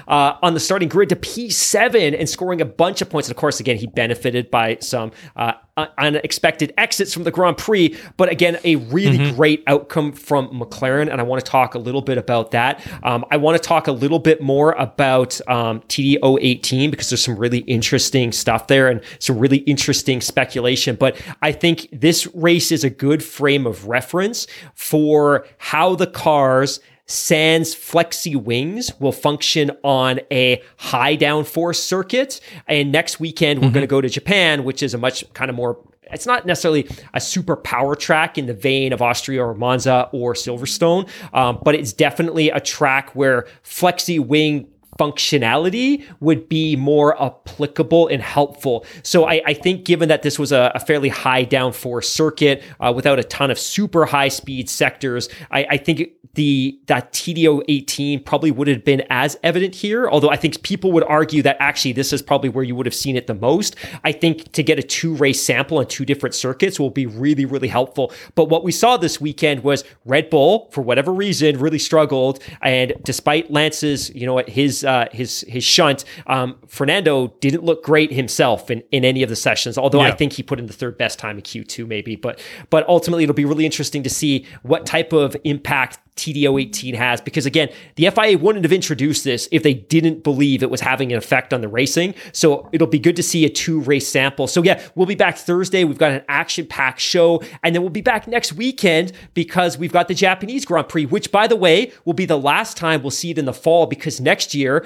[0.08, 3.28] uh, on the starting grid to P7 and scoring a bunch of points.
[3.28, 5.52] And of course, again, he benefited by some uh,
[5.98, 9.36] unexpected exits from the Grand Prix, but again, a really mm-hmm.
[9.36, 11.10] great outcome from McLaren.
[11.10, 12.86] And I want to talk a little bit about that.
[13.02, 17.36] Um, I want to talk a little bit more about um, TD018 because there's some
[17.36, 20.96] really interesting stuff there and some really interesting speculation.
[20.96, 26.80] But I think this race is a good frame of reference for how the cars
[27.10, 32.40] Sans Flexi Wings will function on a high downforce circuit.
[32.68, 33.74] And next weekend, we're mm-hmm.
[33.74, 35.78] going to go to Japan, which is a much kind of more
[36.12, 40.34] it's not necessarily a super power track in the vein of Austria or Monza or
[40.34, 44.66] Silverstone, um, but it's definitely a track where flexi wing
[45.00, 48.84] functionality would be more applicable and helpful.
[49.02, 52.92] So I, I think given that this was a, a fairly high downforce circuit uh,
[52.94, 58.50] without a ton of super high speed sectors, I, I think the that TD018 probably
[58.50, 60.08] would have been as evident here.
[60.08, 62.94] Although I think people would argue that actually this is probably where you would have
[62.94, 63.74] seen it the most.
[64.04, 67.44] I think to get a two race sample on two different circuits will be really,
[67.44, 68.12] really helpful.
[68.34, 72.40] But what we saw this weekend was Red Bull, for whatever reason, really struggled.
[72.62, 78.12] And despite Lance's, you know, his uh, his his shunt, um, Fernando didn't look great
[78.12, 79.78] himself in, in any of the sessions.
[79.78, 80.08] Although yeah.
[80.08, 82.16] I think he put in the third best time in Q2, maybe.
[82.16, 87.20] But but ultimately, it'll be really interesting to see what type of impact TD018 has
[87.20, 91.12] because again, the FIA wouldn't have introduced this if they didn't believe it was having
[91.12, 92.14] an effect on the racing.
[92.32, 94.46] So it'll be good to see a two race sample.
[94.46, 95.84] So yeah, we'll be back Thursday.
[95.84, 99.92] We've got an action packed show and then we'll be back next weekend because we've
[99.92, 103.10] got the Japanese Grand Prix, which by the way, will be the last time we'll
[103.10, 104.79] see it in the fall because next year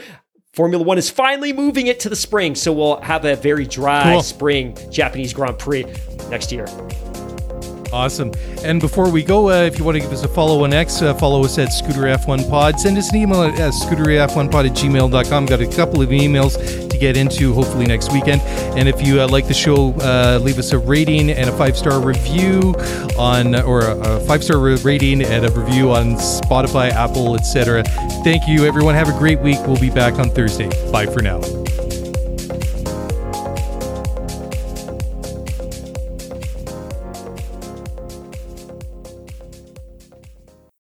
[0.53, 2.55] Formula One is finally moving it to the spring.
[2.55, 4.23] So we'll have a very dry cool.
[4.23, 5.85] spring Japanese Grand Prix
[6.31, 6.67] next year.
[7.95, 8.33] Awesome.
[8.65, 11.01] And before we go, uh, if you want to give us a follow on X,
[11.01, 12.81] uh, follow us at Scuderia F1 Pod.
[12.81, 15.47] Send us an email at uh, scuderiaf1pod at gmail.com.
[15.47, 18.43] Got a couple of emails to get into hopefully next weekend.
[18.77, 21.77] And if you uh, like the show, uh, leave us a rating and a five
[21.77, 22.75] star review
[23.17, 27.85] on, or a five star rating and a review on Spotify, Apple, etc.
[28.25, 28.97] Thank you, everyone.
[28.97, 29.59] Have a great week.
[29.69, 30.69] We'll be back on Thursday.
[30.91, 31.41] Bye for now.